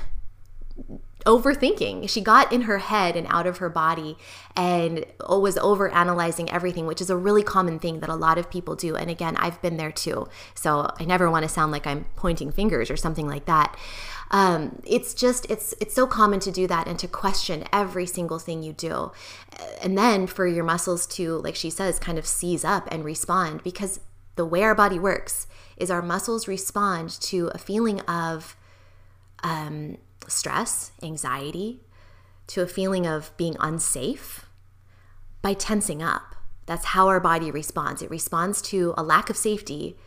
overthinking. 1.26 2.10
She 2.10 2.22
got 2.22 2.52
in 2.52 2.62
her 2.62 2.80
head 2.80 3.16
and 3.16 3.28
out 3.30 3.48
of 3.48 3.58
her 3.58 3.70
body 3.70 4.18
and 4.56 5.06
was 5.28 5.58
over 5.58 5.90
analyzing 5.90 6.50
everything, 6.52 6.86
which 6.86 7.02
is 7.02 7.10
a 7.10 7.18
really 7.18 7.44
common 7.44 7.80
thing 7.80 8.00
that 8.00 8.10
a 8.10 8.16
lot 8.16 8.38
of 8.38 8.50
people 8.50 8.76
do. 8.76 8.96
And 8.96 9.10
again, 9.10 9.36
I've 9.38 9.62
been 9.62 9.78
there 9.78 9.92
too. 9.92 10.28
So 10.54 10.92
I 11.00 11.06
never 11.06 11.30
want 11.30 11.44
to 11.44 11.50
sound 11.50 11.72
like 11.72 11.88
I'm 11.88 12.06
pointing 12.16 12.52
fingers 12.52 12.90
or 12.90 12.98
something 12.98 13.28
like 13.28 13.46
that. 13.46 13.78
Um, 14.32 14.82
it's 14.86 15.14
just 15.14 15.46
it's 15.52 15.74
it's 15.82 15.94
so 15.94 16.08
common 16.08 16.40
to 16.42 16.52
do 16.52 16.66
that 16.68 16.88
and 16.88 16.98
to 17.00 17.08
question 17.08 17.66
every 17.74 18.06
single 18.06 18.40
thing 18.40 18.64
you 18.64 18.72
do 18.72 19.12
and 19.82 19.98
then 19.98 20.26
for 20.26 20.48
your 20.48 20.64
muscles 20.64 21.06
to 21.08 21.38
like 21.40 21.56
she 21.56 21.70
says 21.70 22.00
kind 22.00 22.18
of 22.18 22.26
seize 22.26 22.64
up 22.64 22.88
and 22.92 23.04
respond 23.04 23.62
because 23.62 24.00
the 24.36 24.46
way 24.46 24.64
our 24.64 24.76
body 24.76 24.98
works 24.98 25.48
is 25.78 25.92
our 25.92 26.02
muscles 26.02 26.48
respond 26.48 27.10
to 27.10 27.48
a 27.54 27.58
feeling 27.58 28.00
of 28.02 28.56
um, 29.44 29.98
stress, 30.28 30.92
anxiety, 31.02 31.82
to 32.48 32.62
a 32.62 32.68
feeling 32.68 33.08
of 33.08 33.36
being 33.38 33.56
unsafe 33.60 34.46
by 35.42 35.54
tensing 35.54 36.02
up. 36.04 36.36
That's 36.66 36.86
how 36.86 37.08
our 37.08 37.20
body 37.20 37.52
responds. 37.52 38.02
It 38.02 38.10
responds 38.10 38.62
to 38.64 38.94
a 38.98 39.04
lack 39.04 39.30
of 39.30 39.38
safety 39.38 39.98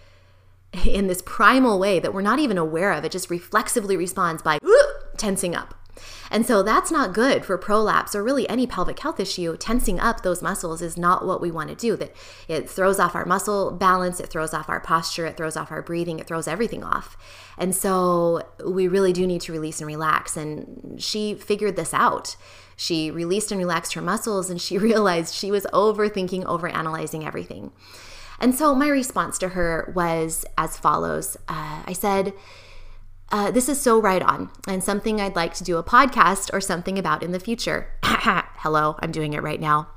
in 0.84 1.06
this 1.06 1.22
primal 1.22 1.78
way 1.78 1.98
that 2.00 2.12
we're 2.12 2.22
not 2.22 2.38
even 2.38 2.58
aware 2.58 2.92
of. 2.92 3.04
It 3.04 3.12
just 3.12 3.30
reflexively 3.30 3.96
responds 3.96 4.42
by 4.42 4.58
tensing 5.16 5.54
up. 5.54 5.74
And 6.30 6.46
so 6.46 6.62
that's 6.62 6.90
not 6.90 7.12
good 7.12 7.44
for 7.44 7.56
prolapse 7.56 8.14
or 8.14 8.22
really 8.22 8.48
any 8.48 8.66
pelvic 8.66 8.98
health 8.98 9.20
issue. 9.20 9.56
Tensing 9.56 10.00
up 10.00 10.22
those 10.22 10.42
muscles 10.42 10.82
is 10.82 10.96
not 10.96 11.26
what 11.26 11.40
we 11.40 11.50
want 11.50 11.70
to 11.70 11.74
do. 11.74 11.96
That 11.96 12.14
it 12.48 12.68
throws 12.68 12.98
off 12.98 13.14
our 13.14 13.24
muscle 13.24 13.70
balance, 13.70 14.20
it 14.20 14.28
throws 14.28 14.54
off 14.54 14.68
our 14.68 14.80
posture, 14.80 15.26
it 15.26 15.36
throws 15.36 15.56
off 15.56 15.70
our 15.70 15.82
breathing, 15.82 16.18
it 16.18 16.26
throws 16.26 16.48
everything 16.48 16.82
off. 16.82 17.16
And 17.56 17.74
so 17.74 18.42
we 18.66 18.88
really 18.88 19.12
do 19.12 19.26
need 19.26 19.42
to 19.42 19.52
release 19.52 19.80
and 19.80 19.86
relax. 19.86 20.36
And 20.36 21.00
she 21.02 21.34
figured 21.34 21.76
this 21.76 21.94
out. 21.94 22.36
She 22.76 23.10
released 23.10 23.52
and 23.52 23.58
relaxed 23.58 23.94
her 23.94 24.02
muscles 24.02 24.50
and 24.50 24.60
she 24.60 24.78
realized 24.90 25.34
she 25.34 25.50
was 25.50 25.66
overthinking, 25.72 26.44
overanalyzing 26.44 27.26
everything. 27.26 27.72
And 28.40 28.54
so 28.54 28.74
my 28.74 28.88
response 28.88 29.38
to 29.38 29.50
her 29.50 29.92
was 29.94 30.44
as 30.58 30.76
follows 30.76 31.36
uh, 31.48 31.82
I 31.86 31.92
said, 31.92 32.32
uh, 33.34 33.50
this 33.50 33.68
is 33.68 33.80
so 33.80 34.00
right 34.00 34.22
on 34.22 34.48
and 34.68 34.84
something 34.84 35.20
I'd 35.20 35.34
like 35.34 35.54
to 35.54 35.64
do 35.64 35.76
a 35.76 35.82
podcast 35.82 36.50
or 36.52 36.60
something 36.60 36.96
about 37.00 37.20
in 37.24 37.32
the 37.32 37.40
future. 37.40 37.88
Hello, 38.04 38.94
I'm 39.00 39.10
doing 39.10 39.32
it 39.32 39.42
right 39.42 39.60
now. 39.60 39.88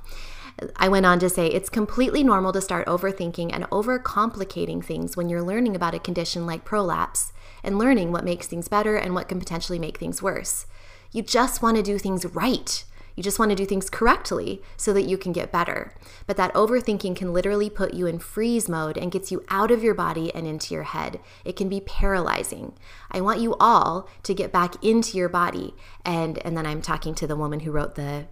I 0.74 0.88
went 0.88 1.06
on 1.06 1.20
to 1.20 1.30
say 1.30 1.46
it's 1.46 1.68
completely 1.68 2.24
normal 2.24 2.52
to 2.52 2.60
start 2.60 2.88
overthinking 2.88 3.50
and 3.52 3.62
overcomplicating 3.70 4.84
things 4.84 5.16
when 5.16 5.28
you're 5.28 5.40
learning 5.40 5.76
about 5.76 5.94
a 5.94 6.00
condition 6.00 6.46
like 6.46 6.64
prolapse 6.64 7.32
and 7.62 7.78
learning 7.78 8.10
what 8.10 8.24
makes 8.24 8.48
things 8.48 8.66
better 8.66 8.96
and 8.96 9.14
what 9.14 9.28
can 9.28 9.38
potentially 9.38 9.78
make 9.78 9.98
things 9.98 10.20
worse. 10.20 10.66
You 11.12 11.22
just 11.22 11.62
want 11.62 11.76
to 11.76 11.82
do 11.84 11.96
things 11.96 12.26
right. 12.26 12.82
You 13.18 13.24
just 13.24 13.40
want 13.40 13.50
to 13.50 13.56
do 13.56 13.66
things 13.66 13.90
correctly 13.90 14.62
so 14.76 14.92
that 14.92 15.02
you 15.02 15.18
can 15.18 15.32
get 15.32 15.50
better. 15.50 15.92
But 16.28 16.36
that 16.36 16.54
overthinking 16.54 17.16
can 17.16 17.32
literally 17.32 17.68
put 17.68 17.92
you 17.92 18.06
in 18.06 18.20
freeze 18.20 18.68
mode 18.68 18.96
and 18.96 19.10
gets 19.10 19.32
you 19.32 19.44
out 19.48 19.72
of 19.72 19.82
your 19.82 19.92
body 19.92 20.32
and 20.32 20.46
into 20.46 20.72
your 20.72 20.84
head. 20.84 21.18
It 21.44 21.56
can 21.56 21.68
be 21.68 21.80
paralyzing. 21.80 22.74
I 23.10 23.20
want 23.20 23.40
you 23.40 23.56
all 23.58 24.08
to 24.22 24.34
get 24.34 24.52
back 24.52 24.80
into 24.84 25.18
your 25.18 25.28
body. 25.28 25.74
And 26.04 26.38
and 26.46 26.56
then 26.56 26.64
I'm 26.64 26.80
talking 26.80 27.16
to 27.16 27.26
the 27.26 27.34
woman 27.34 27.58
who 27.60 27.72
wrote 27.72 27.96
the 27.96 28.28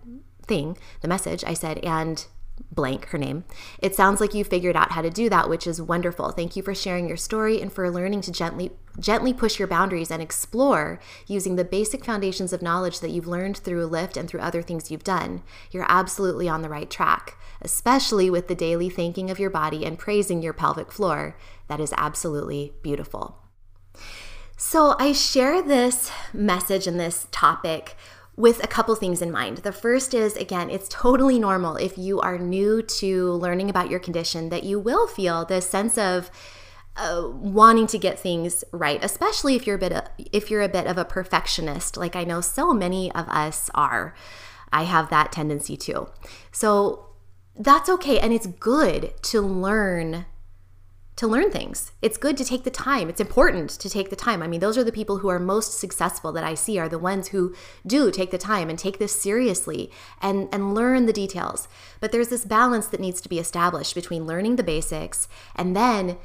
thing, 0.47 0.79
the 1.01 1.09
message. 1.09 1.43
I 1.45 1.55
said, 1.55 1.79
and 1.79 2.25
blank 2.71 3.07
her 3.07 3.19
name. 3.19 3.45
It 3.79 3.95
sounds 3.95 4.21
like 4.21 4.35
you 4.35 4.45
figured 4.45 4.77
out 4.77 4.93
how 4.93 5.03
to 5.03 5.11
do 5.11 5.29
that, 5.31 5.49
which 5.49 5.67
is 5.67 5.81
wonderful. 5.81 6.31
Thank 6.31 6.57
you 6.57 6.63
for 6.63 6.75
sharing 6.75 7.09
your 7.09 7.17
story 7.17 7.61
and 7.61 7.73
for 7.73 7.91
learning 7.91 8.21
to 8.23 8.33
gently 8.33 8.73
gently 8.99 9.35
push 9.35 9.59
your 9.59 9.69
boundaries 9.69 10.11
and 10.11 10.23
explore 10.23 10.99
using 11.27 11.57
the 11.57 11.65
basic 11.65 12.05
foundations 12.05 12.53
of 12.53 12.63
knowledge 12.63 13.01
that 13.01 13.11
you've 13.11 13.27
learned 13.27 13.59
through 13.59 13.85
Lift 13.85 14.17
and 14.17 14.27
through 14.29 14.41
other 14.41 14.63
things 14.63 14.91
you've 14.91 15.05
done. 15.05 15.43
You're 15.71 15.87
absolutely 15.87 16.49
on 16.49 16.63
the 16.63 16.71
right 16.71 16.89
track, 16.89 17.37
especially 17.61 18.31
with 18.31 18.49
the 18.49 18.55
daily 18.55 18.89
thanking 18.89 19.31
of 19.31 19.39
your 19.39 19.51
body 19.51 19.85
and 19.85 19.99
praising 19.99 20.43
your 20.43 20.55
pelvic 20.55 20.91
floor. 20.91 21.37
That 21.69 21.81
is 21.81 21.93
absolutely 21.97 22.73
beautiful. 22.83 23.39
So, 24.59 24.97
I 24.99 25.13
share 25.13 25.61
this 25.61 26.11
message 26.33 26.87
and 26.87 26.99
this 26.99 27.27
topic 27.31 27.95
with 28.37 28.63
a 28.63 28.67
couple 28.67 28.95
things 28.95 29.23
in 29.23 29.33
mind. 29.33 29.59
The 29.59 29.73
first 29.73 30.13
is 30.13 30.37
again, 30.37 30.69
it's 30.71 30.89
totally 30.89 31.39
normal 31.39 31.77
if 31.77 31.97
you 31.97 32.21
are 32.21 32.39
new 32.39 32.83
to 32.83 33.33
learning 33.33 33.71
about 33.71 33.91
your 33.91 34.01
condition 34.01 34.51
that 34.51 34.65
you 34.65 34.79
will 34.79 35.07
feel 35.07 35.45
this 35.45 35.69
sense 35.69 35.97
of 35.97 36.31
uh, 36.97 37.29
wanting 37.33 37.87
to 37.87 37.99
get 37.99 38.19
things 38.19 38.65
right, 38.73 39.03
especially 39.03 39.55
if 39.55 39.67
you're 39.67 39.77
a 39.77 39.79
bit 39.79 39.93
of, 39.93 40.05
if 40.33 40.51
you're 40.51 40.63
a 40.63 40.69
bit 40.69 40.87
of 40.87 40.99
a 40.99 41.05
perfectionist, 41.05 41.97
like 41.97 42.17
I 42.17 42.25
know 42.25 42.41
so 42.41 42.73
many 42.73 43.13
of 43.13 43.29
us 43.29 43.71
are. 43.75 44.15
I 44.73 44.83
have 44.83 45.11
that 45.11 45.33
tendency 45.33 45.77
too. 45.77 46.09
So 46.53 47.07
that's 47.59 47.89
okay 47.89 48.19
and 48.19 48.33
it's 48.33 48.47
good 48.47 49.15
to 49.23 49.41
learn 49.41 50.27
to 51.17 51.27
learn 51.27 51.51
things. 51.51 51.93
It's 52.03 52.19
good 52.19 52.37
to 52.37 52.45
take 52.45 52.65
the 52.65 52.71
time. 52.71 53.09
It's 53.09 53.21
important 53.21 53.71
to 53.71 53.89
take 53.89 54.11
the 54.11 54.17
time. 54.17 54.43
I 54.43 54.47
mean, 54.47 54.61
those 54.61 54.77
are 54.77 54.85
the 54.85 54.93
people 54.93 55.19
who 55.19 55.29
are 55.29 55.39
most 55.39 55.79
successful 55.79 56.31
that 56.33 56.45
I 56.45 56.55
see 56.55 56.79
are 56.79 56.91
the 56.91 56.99
ones 56.99 57.29
who 57.29 57.55
do 57.87 58.11
take 58.11 58.31
the 58.31 58.39
time 58.39 58.69
and 58.69 58.79
take 58.79 58.99
this 58.99 59.19
seriously 59.19 59.91
and 60.21 60.49
and 60.53 60.75
learn 60.75 61.07
the 61.07 61.13
details. 61.13 61.69
But 62.01 62.13
there's 62.13 62.29
this 62.29 62.45
balance 62.45 62.87
that 62.89 63.01
needs 63.01 63.23
to 63.23 63.31
be 63.31 63.39
established 63.39 63.95
between 63.95 64.27
learning 64.27 64.57
the 64.57 64.63
basics 64.63 65.27
and 65.55 65.75
then 65.75 66.19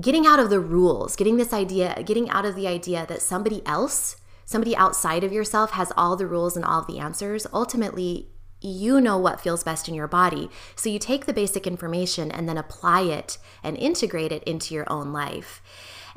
getting 0.00 0.26
out 0.26 0.38
of 0.38 0.50
the 0.50 0.60
rules, 0.60 1.16
getting 1.16 1.38
this 1.38 1.52
idea, 1.52 2.02
getting 2.04 2.30
out 2.30 2.44
of 2.44 2.54
the 2.54 2.68
idea 2.68 3.04
that 3.08 3.22
somebody 3.22 3.62
else, 3.66 4.16
somebody 4.44 4.76
outside 4.76 5.24
of 5.24 5.32
yourself 5.32 5.72
has 5.72 5.92
all 5.96 6.16
the 6.16 6.26
rules 6.26 6.54
and 6.54 6.64
all 6.64 6.82
the 6.82 6.98
answers. 6.98 7.46
Ultimately, 7.52 8.28
you 8.66 9.00
know 9.00 9.16
what 9.16 9.40
feels 9.40 9.64
best 9.64 9.88
in 9.88 9.94
your 9.94 10.08
body. 10.08 10.50
So 10.74 10.88
you 10.88 10.98
take 10.98 11.26
the 11.26 11.32
basic 11.32 11.66
information 11.66 12.30
and 12.30 12.48
then 12.48 12.58
apply 12.58 13.02
it 13.02 13.38
and 13.62 13.76
integrate 13.76 14.32
it 14.32 14.42
into 14.44 14.74
your 14.74 14.90
own 14.90 15.12
life. 15.12 15.62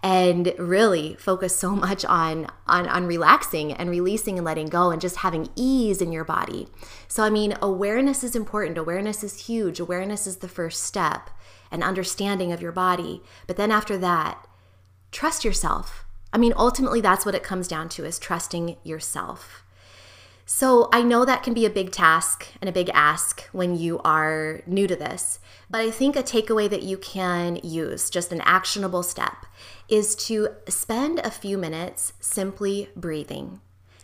And 0.01 0.53
really 0.57 1.15
focus 1.15 1.55
so 1.55 1.71
much 1.75 2.05
on, 2.05 2.47
on 2.67 2.87
on 2.87 3.05
relaxing 3.05 3.73
and 3.73 3.89
releasing 3.89 4.37
and 4.37 4.45
letting 4.45 4.67
go 4.67 4.91
and 4.91 5.01
just 5.01 5.17
having 5.17 5.49
ease 5.55 6.01
in 6.01 6.11
your 6.11 6.23
body. 6.23 6.67
So 7.07 7.23
I 7.23 7.29
mean, 7.29 7.55
awareness 7.61 8.23
is 8.23 8.35
important. 8.35 8.77
Awareness 8.77 9.23
is 9.23 9.47
huge. 9.47 9.79
Awareness 9.79 10.25
is 10.25 10.37
the 10.37 10.47
first 10.47 10.83
step 10.83 11.29
and 11.71 11.83
understanding 11.83 12.51
of 12.51 12.61
your 12.61 12.71
body. 12.71 13.21
But 13.45 13.57
then 13.57 13.71
after 13.71 13.97
that, 13.97 14.47
trust 15.11 15.43
yourself. 15.43 16.05
I 16.31 16.37
mean, 16.37 16.53
ultimately 16.55 17.01
that's 17.01 17.25
what 17.25 17.35
it 17.35 17.43
comes 17.43 17.67
down 17.67 17.89
to 17.89 18.05
is 18.05 18.19
trusting 18.19 18.77
yourself. 18.83 19.63
So 20.51 20.89
I 20.91 21.03
know 21.03 21.25
that 21.25 21.43
can 21.43 21.53
be 21.53 21.67
a 21.67 21.69
big 21.69 21.91
task 21.91 22.47
and 22.59 22.67
a 22.67 22.73
big 22.73 22.89
ask 22.91 23.43
when 23.51 23.77
you 23.77 23.99
are 23.99 24.61
new 24.65 24.87
to 24.87 24.95
this, 24.95 25.37
but 25.69 25.79
I 25.79 25.91
think 25.91 26.15
a 26.15 26.23
takeaway 26.23 26.67
that 26.71 26.81
you 26.81 26.97
can 26.97 27.57
use, 27.57 28.09
just 28.09 28.31
an 28.31 28.41
actionable 28.41 29.03
step, 29.03 29.45
is 29.89 30.15
to 30.27 30.49
spend 30.67 31.19
a 31.19 31.29
few 31.29 31.55
minutes 31.55 32.13
simply 32.19 32.89
breathing. 32.95 33.61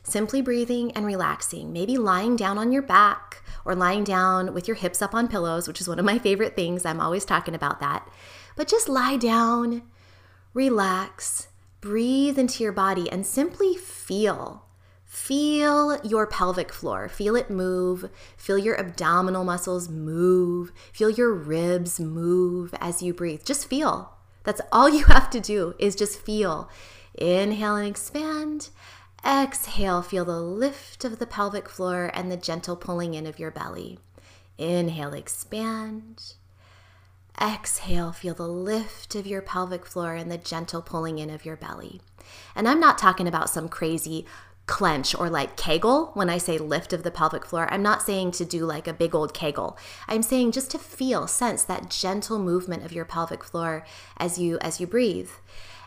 simply 0.07 0.41
breathing 0.41 0.91
and 0.91 1.05
relaxing, 1.05 1.73
maybe 1.73 1.97
lying 1.97 2.35
down 2.35 2.57
on 2.57 2.71
your 2.71 2.81
back 2.81 3.43
or 3.65 3.75
lying 3.75 4.03
down 4.03 4.53
with 4.53 4.67
your 4.67 4.75
hips 4.75 5.01
up 5.01 5.13
on 5.13 5.27
pillows, 5.27 5.67
which 5.67 5.81
is 5.81 5.87
one 5.87 5.99
of 5.99 6.05
my 6.05 6.19
favorite 6.19 6.55
things. 6.55 6.85
I'm 6.85 7.01
always 7.01 7.25
talking 7.25 7.55
about 7.55 7.79
that. 7.79 8.07
But 8.55 8.67
just 8.67 8.87
lie 8.87 9.17
down, 9.17 9.83
relax, 10.53 11.47
breathe 11.81 12.37
into 12.37 12.63
your 12.63 12.71
body, 12.71 13.11
and 13.11 13.25
simply 13.25 13.75
feel. 13.75 14.64
Feel 15.15 15.97
your 16.03 16.27
pelvic 16.27 16.73
floor. 16.73 17.07
Feel 17.07 17.37
it 17.37 17.49
move. 17.49 18.09
Feel 18.35 18.57
your 18.57 18.77
abdominal 18.77 19.45
muscles 19.45 19.87
move. 19.87 20.73
Feel 20.91 21.09
your 21.09 21.33
ribs 21.33 22.01
move 22.01 22.75
as 22.81 23.01
you 23.01 23.13
breathe. 23.13 23.41
Just 23.45 23.67
feel. 23.67 24.13
That's 24.43 24.59
all 24.73 24.89
you 24.89 25.05
have 25.05 25.29
to 25.29 25.39
do 25.39 25.73
is 25.79 25.95
just 25.95 26.19
feel. 26.19 26.69
Inhale 27.15 27.77
and 27.77 27.87
expand. 27.87 28.69
Exhale, 29.25 30.01
feel 30.01 30.25
the 30.25 30.41
lift 30.41 31.05
of 31.05 31.17
the 31.17 31.25
pelvic 31.25 31.69
floor 31.69 32.11
and 32.13 32.29
the 32.29 32.37
gentle 32.37 32.75
pulling 32.75 33.13
in 33.13 33.25
of 33.25 33.39
your 33.39 33.51
belly. 33.51 33.99
Inhale, 34.57 35.13
expand. 35.13 36.33
Exhale, 37.41 38.11
feel 38.11 38.33
the 38.33 38.49
lift 38.49 39.15
of 39.15 39.25
your 39.25 39.41
pelvic 39.41 39.85
floor 39.85 40.13
and 40.13 40.29
the 40.29 40.37
gentle 40.37 40.81
pulling 40.81 41.19
in 41.19 41.29
of 41.29 41.45
your 41.45 41.55
belly. 41.55 42.01
And 42.53 42.67
I'm 42.67 42.81
not 42.81 42.97
talking 42.97 43.29
about 43.29 43.49
some 43.49 43.69
crazy 43.69 44.25
clench 44.67 45.13
or 45.13 45.29
like 45.29 45.57
kegel 45.57 46.11
when 46.13 46.29
I 46.29 46.37
say 46.37 46.57
lift 46.57 46.91
of 46.91 47.03
the 47.03 47.11
pelvic 47.11 47.45
floor. 47.45 47.71
I'm 47.71 47.83
not 47.83 48.01
saying 48.01 48.31
to 48.31 48.45
do 48.45 48.65
like 48.65 48.87
a 48.87 48.93
big 48.93 49.13
old 49.13 49.33
kegel. 49.33 49.77
I'm 50.07 50.23
saying 50.23 50.53
just 50.53 50.71
to 50.71 50.79
feel, 50.79 51.27
sense 51.27 51.63
that 51.63 51.89
gentle 51.89 52.39
movement 52.39 52.83
of 52.83 52.91
your 52.91 53.05
pelvic 53.05 53.43
floor 53.43 53.85
as 54.17 54.39
you 54.39 54.57
as 54.61 54.79
you 54.79 54.87
breathe 54.87 55.29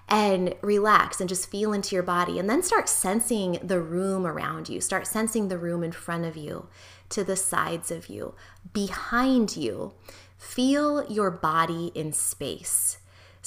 and 0.08 0.54
relax 0.62 1.20
and 1.20 1.28
just 1.28 1.50
feel 1.50 1.72
into 1.72 1.94
your 1.94 2.02
body 2.02 2.38
and 2.38 2.48
then 2.48 2.62
start 2.62 2.88
sensing 2.88 3.58
the 3.62 3.80
room 3.80 4.26
around 4.26 4.68
you. 4.68 4.80
Start 4.80 5.06
sensing 5.06 5.48
the 5.48 5.58
room 5.58 5.84
in 5.84 5.92
front 5.92 6.24
of 6.24 6.36
you, 6.36 6.68
to 7.10 7.24
the 7.24 7.36
sides 7.36 7.90
of 7.90 8.08
you, 8.08 8.34
behind 8.72 9.56
you. 9.56 9.92
Feel 10.36 11.04
your 11.10 11.30
body 11.30 11.90
in 11.94 12.12
space. 12.12 12.97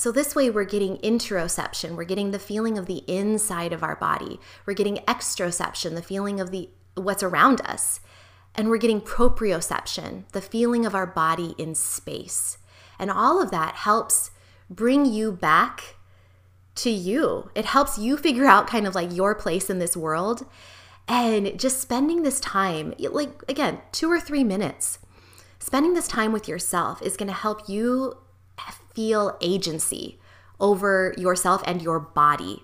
So, 0.01 0.11
this 0.11 0.33
way, 0.33 0.49
we're 0.49 0.63
getting 0.63 0.97
interoception. 0.97 1.95
We're 1.95 2.05
getting 2.05 2.31
the 2.31 2.39
feeling 2.39 2.79
of 2.79 2.87
the 2.87 3.03
inside 3.05 3.71
of 3.71 3.83
our 3.83 3.95
body. 3.95 4.39
We're 4.65 4.73
getting 4.73 4.97
exteroception, 5.07 5.93
the 5.93 6.01
feeling 6.01 6.39
of 6.39 6.49
the 6.49 6.71
what's 6.95 7.21
around 7.21 7.61
us. 7.61 7.99
And 8.55 8.67
we're 8.67 8.79
getting 8.79 8.99
proprioception, 8.99 10.27
the 10.29 10.41
feeling 10.41 10.87
of 10.87 10.95
our 10.95 11.05
body 11.05 11.53
in 11.59 11.75
space. 11.75 12.57
And 12.97 13.11
all 13.11 13.39
of 13.39 13.51
that 13.51 13.75
helps 13.75 14.31
bring 14.71 15.05
you 15.05 15.31
back 15.31 15.97
to 16.77 16.89
you. 16.89 17.51
It 17.53 17.65
helps 17.65 17.99
you 17.99 18.17
figure 18.17 18.47
out 18.47 18.65
kind 18.65 18.87
of 18.87 18.95
like 18.95 19.15
your 19.15 19.35
place 19.35 19.69
in 19.69 19.77
this 19.77 19.95
world. 19.95 20.47
And 21.07 21.59
just 21.59 21.79
spending 21.79 22.23
this 22.23 22.39
time, 22.39 22.95
like 22.97 23.43
again, 23.47 23.81
two 23.91 24.11
or 24.11 24.19
three 24.19 24.43
minutes, 24.43 24.97
spending 25.59 25.93
this 25.93 26.07
time 26.07 26.31
with 26.31 26.47
yourself 26.47 27.03
is 27.03 27.17
going 27.17 27.29
to 27.29 27.35
help 27.35 27.69
you 27.69 28.17
feel 28.93 29.37
agency 29.41 30.19
over 30.59 31.13
yourself 31.17 31.61
and 31.65 31.81
your 31.81 31.99
body. 31.99 32.63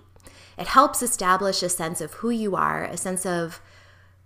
It 0.56 0.68
helps 0.68 1.02
establish 1.02 1.62
a 1.62 1.68
sense 1.68 2.00
of 2.00 2.14
who 2.14 2.30
you 2.30 2.56
are, 2.56 2.84
a 2.84 2.96
sense 2.96 3.24
of 3.24 3.60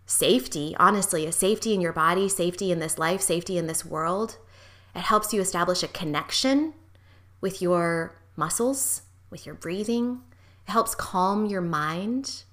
safety, 0.07 0.75
honestly, 0.79 1.27
a 1.27 1.33
safety 1.33 1.75
in 1.75 1.81
your 1.81 1.93
body, 1.93 2.29
safety 2.29 2.73
in 2.73 2.79
this 2.79 2.99
life, 2.99 3.21
safety 3.21 3.59
in 3.59 3.67
this 3.67 3.85
world. 3.85 4.39
It 4.95 5.01
helps 5.01 5.33
you 5.33 5.41
establish 5.41 5.83
a 5.83 5.89
connection 5.89 6.75
with 7.41 7.63
your 7.63 8.19
muscles, 8.37 9.03
with 9.31 9.47
your 9.47 9.55
breathing. 9.55 10.23
It 10.67 10.71
helps 10.71 10.95
calm 10.95 11.47
your 11.47 11.61
mind. 11.61 12.45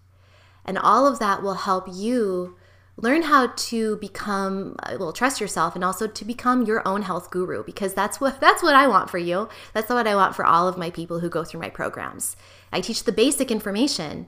And 0.66 0.78
all 0.78 1.06
of 1.06 1.20
that 1.20 1.42
will 1.42 1.56
help 1.56 1.88
you 1.92 2.56
learn 3.02 3.22
how 3.24 3.48
to 3.48 3.96
become 3.98 4.76
uh, 4.84 4.98
well 5.00 5.14
trust 5.14 5.40
yourself 5.40 5.76
and 5.76 5.84
also 5.84 6.08
to 6.08 6.26
become 6.26 6.66
your 6.66 6.86
own 6.88 7.02
health 7.02 7.32
guru 7.32 7.64
because 7.64 7.94
that's 7.94 8.20
what 8.20 8.40
that's 8.42 8.62
what 8.62 8.76
I 8.76 8.88
want 8.88 9.10
for 9.10 9.18
you. 9.18 9.50
That's 9.74 9.90
what 9.90 10.08
I 10.08 10.16
want 10.16 10.36
for 10.36 10.46
all 10.46 10.68
of 10.68 10.78
my 10.78 10.90
people 10.90 11.20
who 11.20 11.30
go 11.30 11.44
through 11.44 11.62
my 11.62 11.70
programs. 11.70 12.36
I 12.72 12.82
teach 12.82 13.04
the 13.04 13.12
basic 13.12 13.52
information 13.52 14.28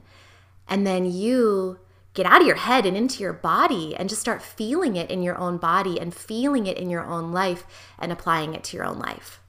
and 0.68 0.86
then 0.86 1.04
you 1.10 1.78
get 2.14 2.26
out 2.26 2.40
of 2.40 2.46
your 2.46 2.56
head 2.56 2.84
and 2.84 2.96
into 2.96 3.22
your 3.22 3.32
body 3.32 3.96
and 3.96 4.08
just 4.08 4.20
start 4.20 4.42
feeling 4.42 4.96
it 4.96 5.10
in 5.10 5.22
your 5.22 5.36
own 5.38 5.56
body 5.56 5.98
and 5.98 6.14
feeling 6.14 6.66
it 6.66 6.76
in 6.76 6.90
your 6.90 7.04
own 7.04 7.32
life 7.32 7.64
and 7.98 8.12
applying 8.12 8.54
it 8.54 8.62
to 8.64 8.76
your 8.76 8.84
own 8.84 8.98
life. 8.98 9.40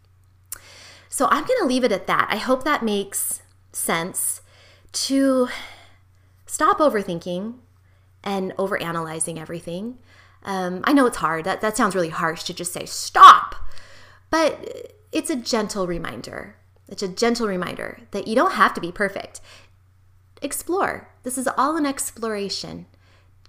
So 1.10 1.28
I'm 1.30 1.46
going 1.46 1.60
to 1.60 1.68
leave 1.68 1.84
it 1.84 1.92
at 1.92 2.08
that. 2.08 2.28
I 2.32 2.38
hope 2.38 2.64
that 2.64 2.84
makes 2.84 3.42
sense 3.72 4.42
to 4.94 5.50
stop 6.46 6.80
overthinking 6.80 7.56
and 8.24 8.52
overanalyzing 8.58 9.40
everything. 9.40 9.98
Um, 10.44 10.82
I 10.84 10.94
know 10.94 11.06
it's 11.06 11.18
hard. 11.18 11.46
That, 11.46 11.62
that 11.62 11.78
sounds 11.78 11.96
really 11.96 12.10
harsh 12.10 12.44
to 12.44 12.54
just 12.54 12.74
say 12.74 12.86
stop, 12.86 13.56
but 14.30 14.92
it's 15.12 15.30
a 15.30 15.36
gentle 15.36 15.88
reminder. 15.88 16.56
It's 16.88 17.04
a 17.04 17.08
gentle 17.08 17.48
reminder 17.48 18.00
that 18.12 18.28
you 18.28 18.36
don't 18.36 18.54
have 18.54 18.74
to 18.74 18.82
be 18.82 18.92
perfect. 18.92 19.42
Explore. 20.42 21.10
This 21.24 21.38
is 21.38 21.48
all 21.58 21.78
an 21.78 21.86
exploration. 21.86 22.88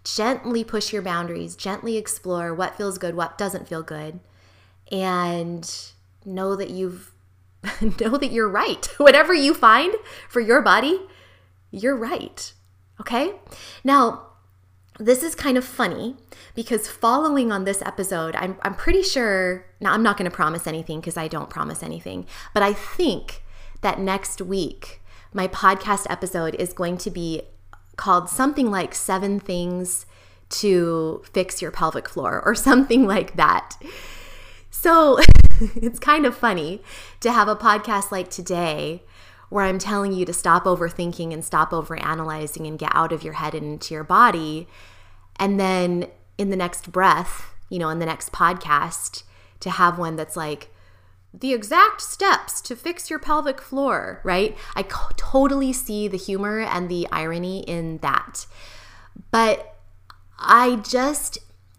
Gently 0.05 0.63
push 0.63 0.93
your 0.93 1.03
boundaries, 1.03 1.57
gently 1.57 1.97
explore 1.97 2.55
what 2.55 2.77
feels 2.77 2.99
good, 2.99 3.17
what 3.17 3.39
doesn't 3.39 3.67
feel 3.67 3.83
good, 3.83 4.21
and 4.93 5.75
know 6.25 6.55
that 6.57 6.71
you've 6.71 7.11
know 8.01 8.17
that 8.19 8.31
you're 8.31 8.49
right. 8.49 8.87
Whatever 8.99 9.33
you 9.35 9.55
find 9.55 9.95
for 10.29 10.41
your 10.41 10.61
body, 10.61 11.01
you're 11.71 11.97
right. 11.97 12.53
Okay? 13.01 13.33
Now, 13.83 14.27
this 14.99 15.23
is 15.23 15.35
kind 15.35 15.59
of 15.59 15.65
funny 15.65 16.17
because 16.55 16.87
following 16.89 17.51
on 17.51 17.65
this 17.65 17.83
episode, 17.83 18.37
I'm, 18.37 18.57
I'm 18.63 18.75
pretty 18.75 19.03
sure, 19.03 19.67
now 19.81 19.93
I'm 19.93 20.03
not 20.03 20.17
going 20.17 20.31
to 20.31 20.35
promise 20.35 20.67
anything 20.67 21.01
because 21.01 21.17
I 21.17 21.29
don't 21.29 21.51
promise 21.51 21.83
anything, 21.83 22.27
but 22.53 22.63
I 22.63 22.73
think 22.73 23.43
that 23.81 23.99
next 23.99 24.41
week, 24.41 25.03
my 25.33 25.49
podcast 25.49 26.07
episode 26.09 26.55
is 26.57 26.73
going 26.73 26.97
to 26.99 27.11
be 27.11 27.43
called 27.97 28.29
something 28.29 28.71
like 28.71 28.95
Seven 28.95 29.41
Things 29.41 30.07
to 30.51 31.23
Fix 31.33 31.61
Your 31.61 31.71
Pelvic 31.71 32.09
Floor 32.09 32.43
or 32.45 32.55
something 32.55 33.07
like 33.09 33.37
that. 33.37 33.77
So 34.71 35.19
it's 35.75 35.99
kind 35.99 36.25
of 36.25 36.37
funny 36.37 36.83
to 37.21 37.33
have 37.33 37.49
a 37.49 37.57
podcast 37.57 38.13
like 38.13 38.31
today 38.31 39.03
where 39.55 39.67
I'm 39.67 39.79
telling 39.79 40.13
you 40.13 40.25
to 40.25 40.33
stop 40.33 40.65
overthinking 40.65 41.33
and 41.33 41.45
stop 41.45 41.71
overanalyzing 41.71 42.67
and 42.67 42.77
get 42.77 42.91
out 42.93 43.13
of 43.13 43.23
your 43.23 43.35
head 43.35 43.55
and 43.55 43.65
into 43.75 43.95
your 43.95 44.03
body. 44.03 44.67
And 45.37 45.61
then 45.61 46.09
in 46.37 46.51
the 46.51 46.57
next 46.57 46.91
breath, 46.91 47.55
you 47.69 47.79
know, 47.79 47.89
in 47.89 48.01
the 48.01 48.05
next 48.05 48.33
podcast, 48.33 49.23
to 49.61 49.71
have 49.71 49.97
one 49.97 50.17
that's 50.17 50.37
like, 50.37 50.71
the 51.33 51.53
exact 51.53 52.01
steps 52.01 52.61
to 52.63 52.75
fix 52.75 53.09
your 53.09 53.21
pelvic 53.21 53.61
floor, 53.61 54.21
right? 54.25 54.59
I 54.75 54.83
totally 54.83 55.73
see 55.73 56.09
the 56.09 56.17
humor 56.17 56.59
and 56.59 56.89
the 56.89 57.07
irony 57.13 57.61
in 57.61 57.99
that. 57.99 58.47
But 59.31 59.77
I 60.37 60.83
just 60.83 61.39